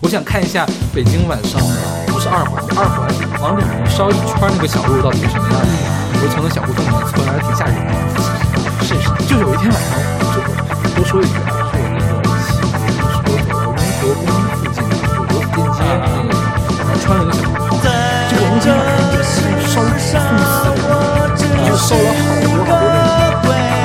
[0.02, 0.66] 我想看一下
[0.96, 1.60] 北京晚上，
[2.08, 3.12] 不是二环，二环
[3.42, 5.68] 往里面烧一圈那个小路到底是什么样子，
[6.24, 7.92] 我从那小胡同里面窜，还挺吓人的。
[8.80, 9.92] 是是，就有一天晚上，
[10.32, 10.40] 就
[10.96, 16.32] 多说一句啊，是我那个骑自行车走到雍和宫附近的有个电街那个，
[16.80, 17.84] 然后穿了一个小胡同，
[18.32, 19.20] 结果那天晚上就
[19.68, 20.16] 烧送死，
[21.68, 23.27] 就烧了好多好多那种。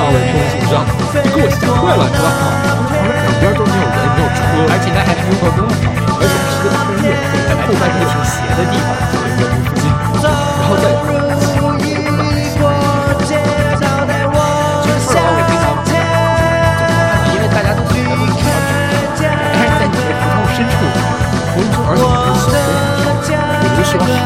[0.03, 0.91] 啊，我东西这样子，
[1.23, 2.43] 就给我吓坏了，你知道吗？
[2.67, 7.15] 旁边两边都没有人，没有车，而且那还是雍和宫的旁边，而且是个大半夜，
[7.63, 8.91] 后半夜挺斜的地方。
[9.07, 9.87] 就雍和宫附近，
[10.59, 10.91] 然后再
[23.87, 24.22] 这个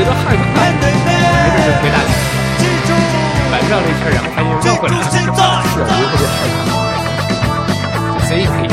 [0.00, 0.80] 我就特别的害怕。
[0.80, 2.00] 没准就回大
[2.56, 2.64] 去，
[3.52, 5.04] 玩绕了一圈，然后发现又绕回来了。
[5.04, 6.72] 是，我就特别害怕。
[8.24, 8.66] 所以可以，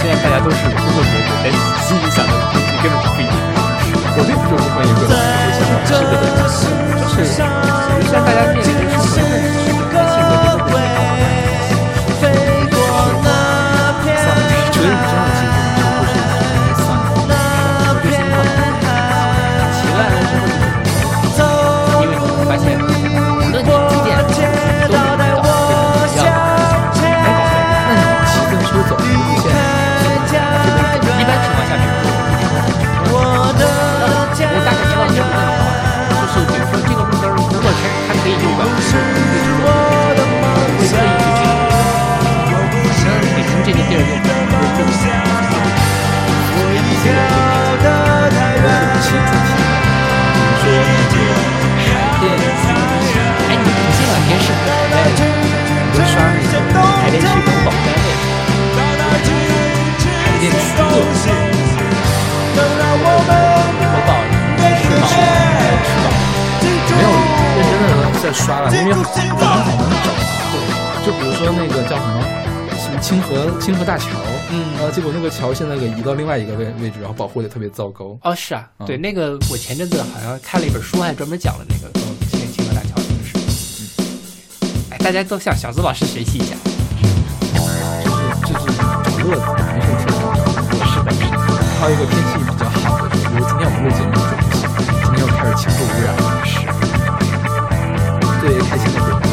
[0.00, 3.36] 现在大家都是工作人员，但是心里想的东西根本不一样。
[4.16, 6.16] 我并不就是关于这个，我想法是的，
[6.96, 9.59] 就是虽然大家面临的是什么问题，
[38.30, 38.70] 它它可以右转，会
[40.78, 40.88] 特意去这
[42.50, 42.52] 个，
[43.34, 44.24] 北京这个地儿又不是
[44.76, 44.88] 这么，
[49.02, 49.30] 骑主
[51.10, 51.12] 题，
[55.90, 56.16] 比如说那
[56.62, 56.64] 个
[57.00, 57.22] 海淀区，
[60.18, 60.54] 哎，你们
[68.22, 70.28] 在刷了，因为很难很难找啊。
[70.52, 72.22] 对，就比如说那个叫什么
[72.78, 74.08] 什么清河清河大桥，
[74.50, 78.18] 嗯呃，结果那个桥现在给移到另外一个位位置，然后保护的特别糟糕。
[78.22, 81.90] 哦，是啊，嗯对，那个我前阵子好像看了一本书，还专门讲了那个
[82.30, 83.38] 清清河大桥这个事。
[84.90, 86.54] 哎，大家都向小资老师学习一下。
[88.44, 88.84] 就是就是找
[89.18, 90.28] 乐子，没什么事儿干。
[90.86, 91.36] 是的，是的。
[91.80, 94.12] 还有一个天气比较好的，比如今天我们录节目
[95.00, 96.66] 今天又开始轻度污染了，是
[98.40, 99.29] 最开心的回忆。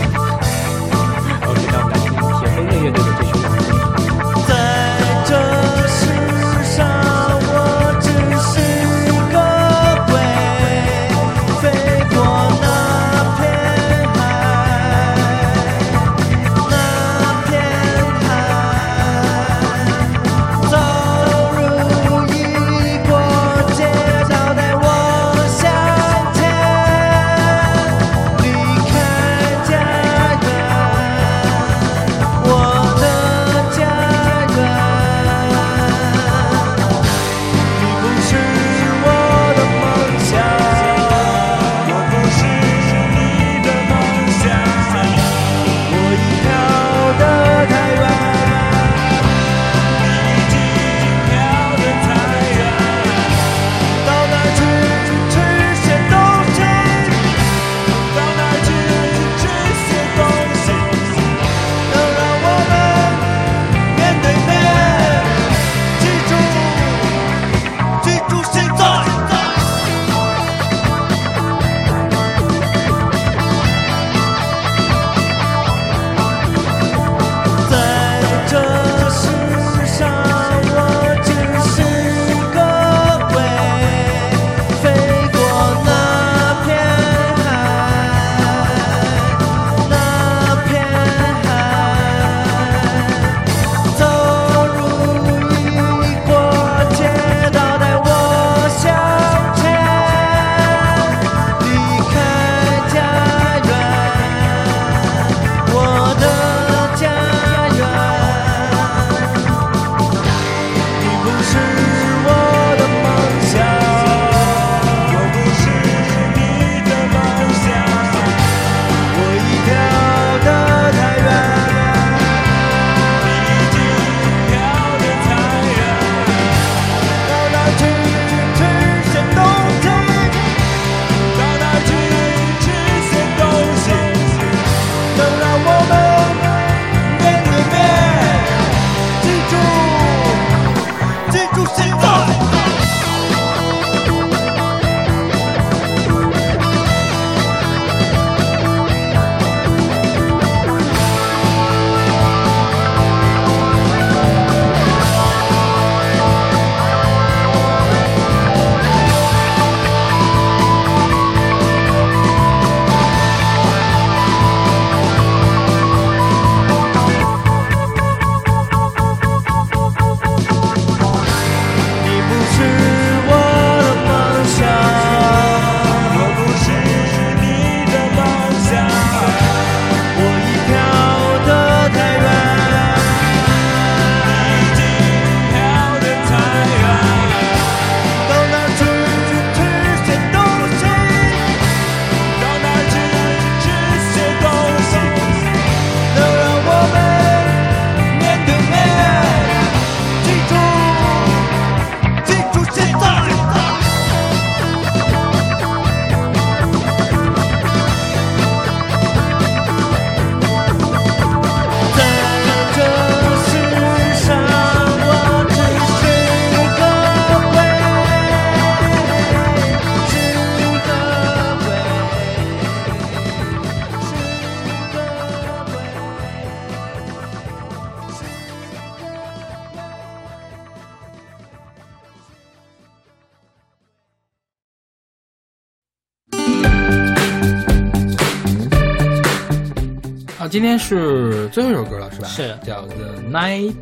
[240.58, 242.28] 今天是最后一首歌了，是吧？
[242.28, 243.76] 是叫 The Night，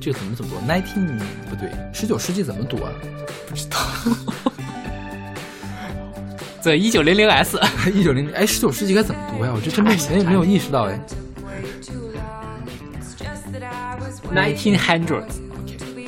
[0.00, 2.90] 这个怎么怎么读？Nineteen 不对，十九世纪怎么读啊？
[3.48, 3.78] 不知道
[6.64, 7.56] 对，一九零零 S，
[7.94, 9.52] 一九零哎，十九世纪该怎么读呀？
[9.54, 11.00] 我这真没没没有意识到哎。
[14.34, 15.36] nineteen hundreds。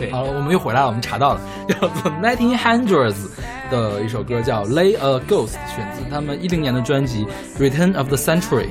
[0.01, 1.41] 对，好了，我们又回来了，我们查到了，
[1.71, 3.29] 叫做 Nineteen Hundreds
[3.71, 7.25] 的一首歌叫《Lay a Ghost》，选自他们一零年的专辑
[7.61, 8.67] 《Return of the Century》。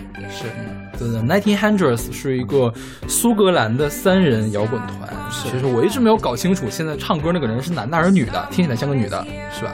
[1.28, 2.73] ，Nineteen Hundreds 是一个
[3.07, 5.09] 苏格兰的三人摇滚团。
[5.30, 8.47] 是其实我一直没有搞清楚，现在唱歌那个人是男的还是女的？
[8.49, 9.71] 听起来像个女的，是吧？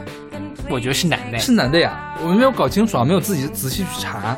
[0.69, 1.37] 我觉得是男的。
[1.37, 4.35] 是男的呀，我没有搞清楚啊，没有自己仔细去查。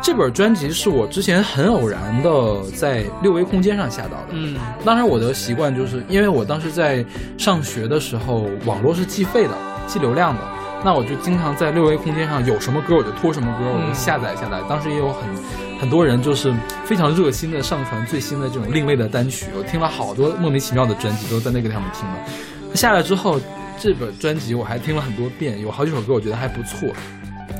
[0.00, 4.26] 这本专辑是我之前很偶然的在六维空间上下到的。
[4.30, 7.04] 嗯，当然我的习惯就是因为我当时在
[7.38, 9.54] 上学的时候，网络是计费的，
[9.86, 10.40] 计流量的。
[10.84, 14.60] 那我就经常在六维空间上有什么歌我就拖什么歌，我就下载下来。
[14.68, 15.22] 当时也有很
[15.80, 16.52] 很多人就是
[16.84, 22.16] 非常热心的上传最新的这种另类的单曲，我听了好多莫名其妙的专辑，都在那个上面听了。
[22.74, 23.40] 下来之后，
[23.78, 26.88] 这本专辑我还听了很多遍，有好几首歌我觉得还不错，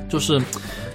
[0.08, 0.40] 就是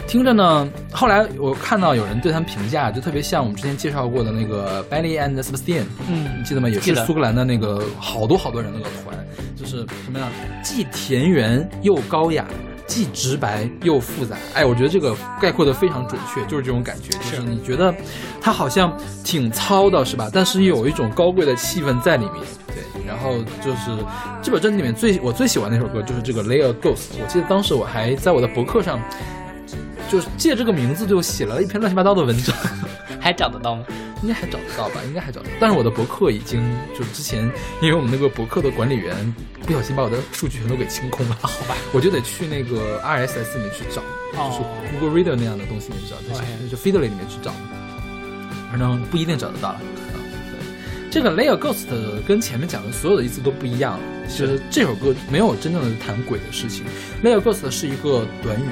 [0.08, 0.68] 听着呢。
[0.92, 6.70] 后来我看到有人对他们评价，就特别像我们之前介绍过的那个 Belly and Sebastian，嗯你记得吗？
[6.70, 9.18] 也是苏格兰的那个好多好多人那个团，
[9.56, 10.30] 就是什么样，
[10.64, 12.46] 既田园又高雅。
[12.88, 17.94] 既直白又复杂，哎，我觉得这个概括的非常准确，就是这种感觉，就是你觉得
[18.40, 20.30] 它好像挺糙的，是吧？
[20.32, 22.36] 但是又有一种高贵的气氛在里面，
[22.68, 23.06] 对。
[23.06, 23.92] 然后就是
[24.42, 29.02] 这本专辑里面最我最喜欢的一首歌就是这个《Lay a Ghost》，我记得当时我还在我的博客上，
[30.10, 32.56] 就是借这个名字就写了一篇乱七八糟的文章。
[33.20, 33.84] 还找得到吗？
[34.24, 35.02] 应该还找得到吧？
[35.06, 35.54] 应该还找得到。
[35.60, 36.64] 但是我的博客已经
[36.98, 37.44] 就之前，
[37.82, 44.02] 因为我们那个博客的管理员不小心把我的数据全都给清空了，好吧，我就得去那个 RSS 里面去找，
[44.40, 46.18] 哦就是 Google Reader 那样的东西里面去找，
[46.70, 47.52] 就 Feedly 里面去找，
[48.72, 49.82] 反正不一定找得到了。
[51.10, 51.88] 这个 Layer Ghost
[52.28, 56.86] 跟前面讲的所有的意思都不一样，就是这首歌没有真正的谈鬼的事情。
[57.24, 58.68] Layer Ghost 是一个短语，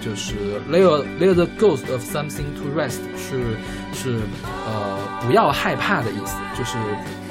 [0.00, 0.34] 就是
[0.70, 3.56] Layer Layer the ghost of something to rest，是
[3.92, 4.20] 是
[4.66, 6.78] 呃不要害怕的意思，就是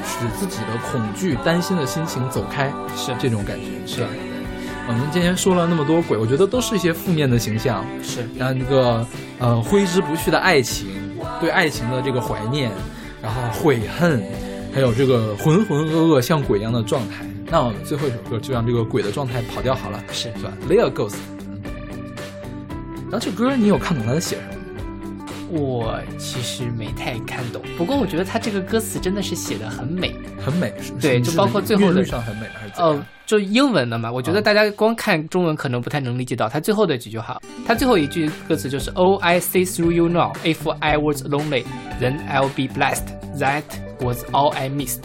[0.06, 4.08] 使自己的恐惧、担心的心情走开，是这种感觉，是吧？
[4.88, 9.06] 我们今天说了那么多鬼，我觉得都是一些负面的形象，是然后那个
[9.40, 10.88] 呃挥之不去的爱情，
[11.42, 12.72] 对爱情的这个怀念，
[13.22, 14.24] 然后悔恨，
[14.74, 17.26] 还有这个浑浑噩噩像鬼一样的状态。
[17.50, 21.16] 那我们最后一首歌就让这个鬼的状态跑掉好了，是是吧？Layer Ghost。
[23.08, 25.26] 嗯然后这歌你有看懂他在写什么吗？
[25.50, 30.14] 我其实没太看懂，不过我觉得他这个歌词真的是写的很美。
[30.44, 32.94] 很美，是对就包括最后的上很美还是怎样？
[32.94, 37.38] 呃，就英文的嘛，我觉得啊大家光看中文可能不太能理解到他最后的几句话。
[37.66, 40.34] 他最后一句歌词就是 Oh, I see through you now.
[40.44, 41.64] If I was lonely,
[42.02, 43.06] then I'll be blessed.
[43.40, 43.64] That
[44.02, 45.00] was all I missed.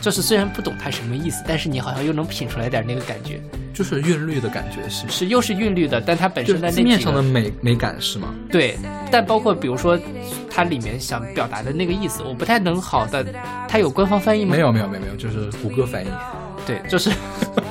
[0.00, 3.40] 就是虽然不懂他什么意思，但是你好像又能品出来点那个感觉，
[3.78, 5.10] 就是韵律的感觉是吗？
[5.12, 8.34] 是又是韵律的，但它本身的那面上的美美感是吗？
[8.50, 8.76] 对，
[9.08, 9.96] 但包括比如说
[10.50, 13.24] 它里面想表达的那个意思，我不太能好的，
[13.68, 14.50] 它有官方翻译吗？
[14.56, 16.08] 没有没有没有没有，就是谷歌翻译。
[16.66, 17.08] 对，就是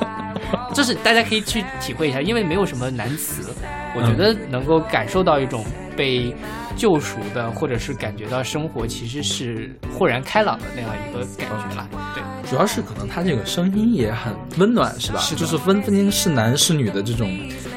[0.74, 3.54] 就是大家可以去体会一下，因为没有什么难词，
[3.98, 5.66] 我觉得能够感受到一种
[5.96, 6.34] 被
[6.76, 11.88] 救赎的，或者是感觉到生活其实是豁然开朗的那样一个感觉啦。
[12.14, 15.20] 对，主要是可能他这个声音也很温暖，是吧？
[15.20, 17.28] 是就是分分清是男是女的这种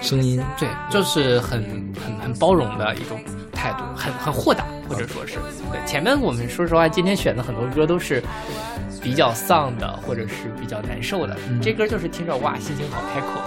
[0.02, 0.42] 声音。
[0.58, 1.62] 对，就是很
[2.04, 3.18] 很很包容的一种
[3.52, 5.38] 态度，很很豁达，或者说是
[5.72, 5.80] 对。
[5.86, 8.22] 前面我们说实话，今天选的很多歌都是
[9.02, 11.38] 比较丧的，或者是比较难受的。
[11.48, 13.40] 嗯这歌就是听着哇，心情好开阔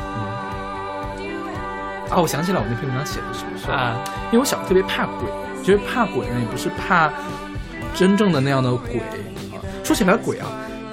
[2.14, 3.98] 啊，我想起来我那篇文章写的什么事儿啊！
[4.27, 5.27] 因为我小时候特别怕鬼，
[5.64, 7.11] 其实怕鬼呢也不是怕
[7.95, 8.99] 真正的那样的鬼
[9.52, 9.57] 啊。
[9.84, 10.48] 说起来鬼啊，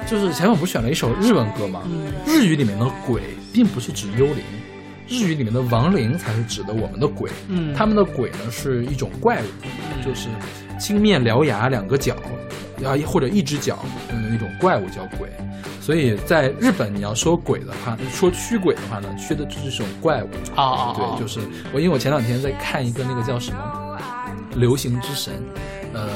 [0.06, 1.82] 就是前面我不是选了一首日文歌吗？
[2.26, 3.20] 日语里面的鬼
[3.52, 4.42] 并不是指幽灵，
[5.08, 7.30] 日语里面的亡灵才是指的我们的鬼。
[7.48, 10.28] 嗯他们的鬼呢是一种怪物，就是
[10.80, 12.14] 青面獠牙两个角，
[12.84, 13.78] 啊或者一只脚，
[14.08, 15.28] 嗯，那种怪物叫鬼。
[15.80, 20.28] 所以在日本，你要说鬼的话，说驱鬼的话呢，驱的就是这种怪物。
[20.56, 21.40] 哦哦哦，对，就是
[21.72, 23.98] 我，因为我前两天在看一个那个叫什么
[24.58, 25.34] 《流行之神》，
[25.94, 26.08] 呃，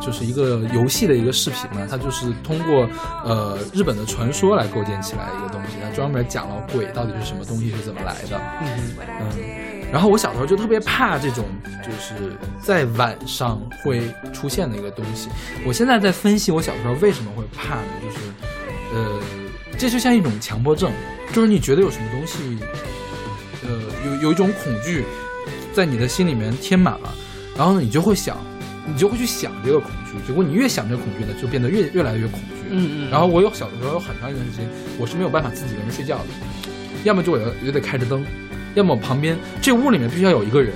[0.00, 2.88] 就是一个游戏的一个视频嘛，它就是通过
[3.24, 8.40] 呃日本的传说来构建起来一个东西，它专门讲了鬼到底是什么东西，是怎么来的。
[8.62, 8.68] 嗯
[9.20, 9.26] 嗯，
[9.92, 11.44] 然后我小时候就特别怕这种，
[11.82, 14.02] 就是在晚上会
[14.32, 15.28] 出现的一个东西。
[15.66, 17.86] 我现在在分析我小时候为什么会怕呢？
[18.02, 18.18] 就是，
[18.94, 19.20] 呃，
[19.76, 20.92] 这就像一种强迫症，
[21.32, 22.58] 就是你觉得有什么东西，
[23.64, 25.04] 呃，有有一种恐惧
[25.72, 27.12] 在你的心里面填满了，
[27.56, 28.36] 然后呢，你就会想，
[28.86, 32.46] 你就会去想这个恐惧，结果你越想这个恐惧呢，就变得越越来越恐惧。
[32.70, 34.64] 嗯嗯然后我有小的时候有很长一段时间，
[34.98, 36.24] 我是没有办法自己一个人睡觉的，
[37.02, 38.24] 要么就我要也得开着灯，
[38.74, 40.72] 要么旁边这屋里面必须要有一个人，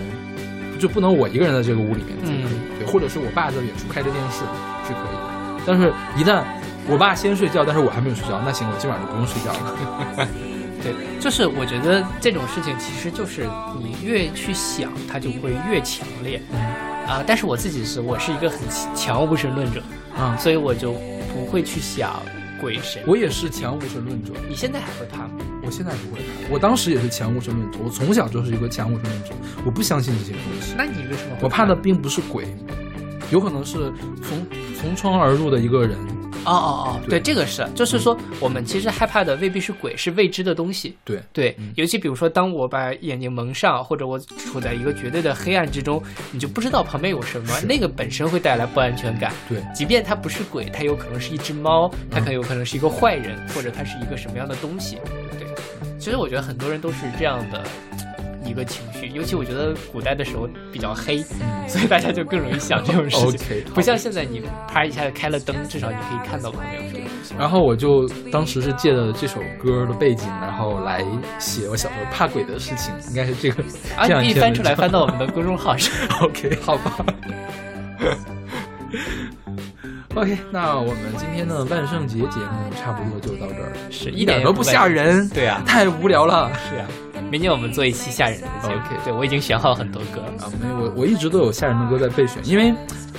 [0.78, 4.38] 就不能我一个人在这个屋里面才可以，对，或者是我爸在远处开着电视
[4.86, 5.62] 是可以的。
[5.66, 6.42] 但是，一旦
[6.86, 10.28] 我爸先睡觉，但是我还没有睡觉，那行，我今晚就不用睡觉了。
[10.82, 13.48] 对，就是我觉得这种事情其实就是
[13.80, 16.42] 你越去想，它就会越强烈。
[17.06, 18.58] 啊，但是我自己是我是一个很
[18.94, 19.82] 强无神论者，
[20.14, 20.92] 啊，所以我就
[21.32, 22.20] 不会去想
[22.60, 23.02] 鬼神。
[23.06, 25.30] 我也是强无神论者，你现在还会怕吗？
[25.64, 29.30] 我现在不会怕，我当时也是前无神论者，我从小就是一个前无神论者，
[29.64, 30.74] 我不相信这些东西。
[30.76, 32.46] 那你为什么我怕的并不是鬼，
[33.30, 33.92] 有可能是
[34.22, 34.46] 从
[34.80, 35.96] 从窗而入的一个人。
[36.46, 40.94] 哦哦哦，对对，这个是，就是说我们其实害怕的未必是鬼，是未知的东西。
[41.02, 49.32] 对，对，尤其比如说，当我把眼睛蒙上，或者我处在一个绝对的黑暗之中，你就不知道旁边有什么，那个本身会带来不安全感。
[49.48, 54.98] 对即便它不是鬼，它有可能是一只猫，它可有可能是一个坏人，或者它是一个什么样的东西。
[55.94, 57.62] 对，其实我觉得很多人都是这样的
[58.44, 61.18] 一个情绪，尤其我觉得古代的时候比较黑，
[61.66, 63.56] 所以大家就更容易想这种事情。
[63.58, 67.34] OK，不像现在你啪一下开了灯，至少你可以看到旁边有什么东西。
[67.38, 71.02] 然后我就当时是借了这首歌的背景，然后来
[71.38, 73.62] 写我小时候怕鬼的事情，应该是这个
[73.96, 75.92] 啊，你翻出来，翻到我们的公众号上。
[76.20, 77.04] OK，好吧。
[80.14, 86.52] OK，那我们今天的万圣节节目差不多就到这儿了，是一点都不吓人，对啊太无聊了。
[86.68, 86.86] 是啊，
[87.30, 88.74] 明年我们做一期吓人的节目。
[88.74, 90.20] OK 对我已经选好很多歌。
[90.38, 92.72] 啊，没有，我我一直都有吓人的歌在备选，因为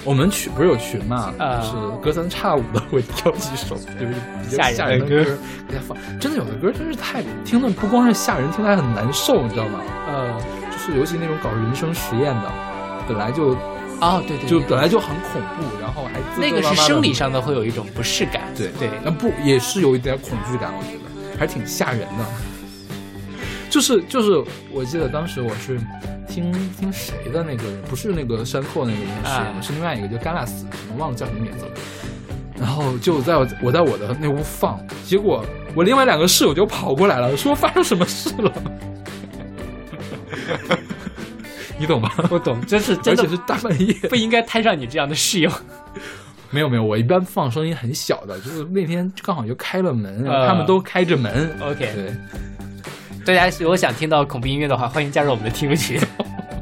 [0.06, 5.24] 我们群不是有群嘛，啊就是隔三差五的会挑几首就是比较吓吓人的歌
[5.68, 5.98] 给大家放。
[6.18, 9.82] 真的有的歌真是太听的不光是吓人，听的还很难受，你知道吗？
[10.08, 10.34] 呃，
[10.72, 12.50] 就是尤其那种搞人生实验的，
[13.06, 13.54] 本来就
[14.06, 18.44] 哦，对对，就本来就很恐怖，然后还自那个是生理上的会有一种不适感。
[18.56, 22.26] 对对，那不也是有一点恐惧感，我觉得还是挺吓人的。
[23.68, 25.80] 就是就是，我记得当时我是
[26.28, 31.72] 听听谁的那个，不是那个山寇那个人是、啊是另外一个叫甘拉斯，我忘了叫什么名字了。
[32.60, 38.54] 然后就在我我在我的那屋放，结果我另外两个室友就跑过来了，说发生什么事了。
[41.78, 42.10] 你懂吗？
[42.30, 43.94] 我懂，真是真的而且是大半夜。
[44.10, 45.52] 不应该摊上你这样的室友。
[46.52, 51.54] 没有没有，我一般放声音很小的，就是那天刚好就开了门，然后呃他们都开着门。
[51.62, 52.14] OK 对，
[53.26, 56.00] 大家如果想听到恐怖音乐的话，欢迎加入我们的听友群。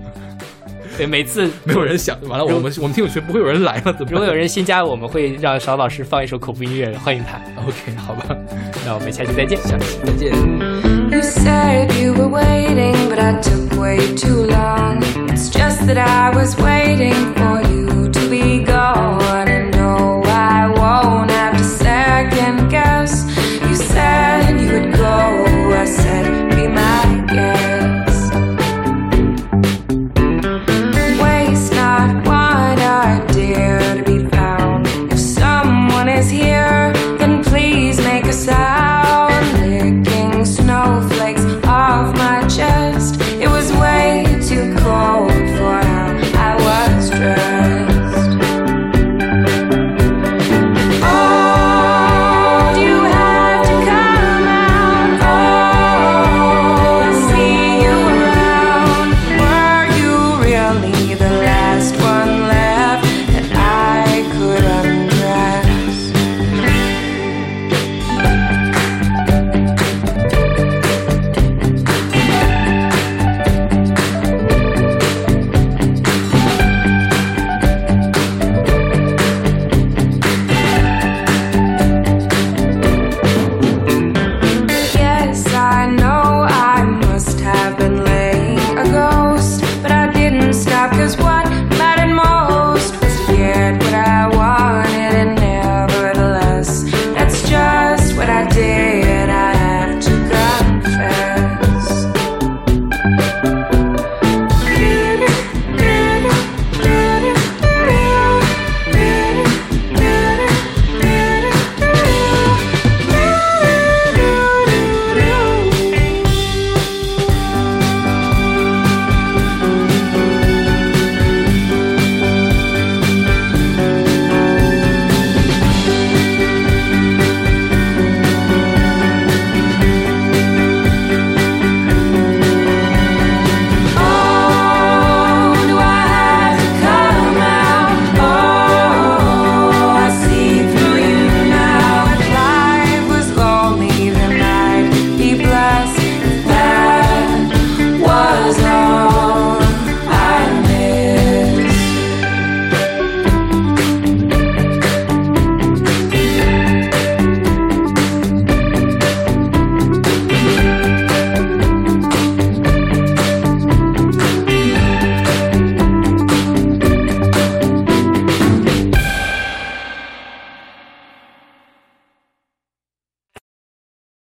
[0.97, 4.11] 对，每次没有人想，完了，我们我们听友群不会有人来了，怎么办？
[4.11, 7.37] 如果有人新加，我们会让邵老师放一首恐怖音乐，欢迎他。
[7.61, 8.35] OK，好吧，
[8.85, 9.59] 那我们下期再见。
[9.63, 10.92] 下期再见。
[11.13, 14.97] You said you were waiting, but I took way too long.
[15.29, 19.22] It's just that I was waiting for you to be gone.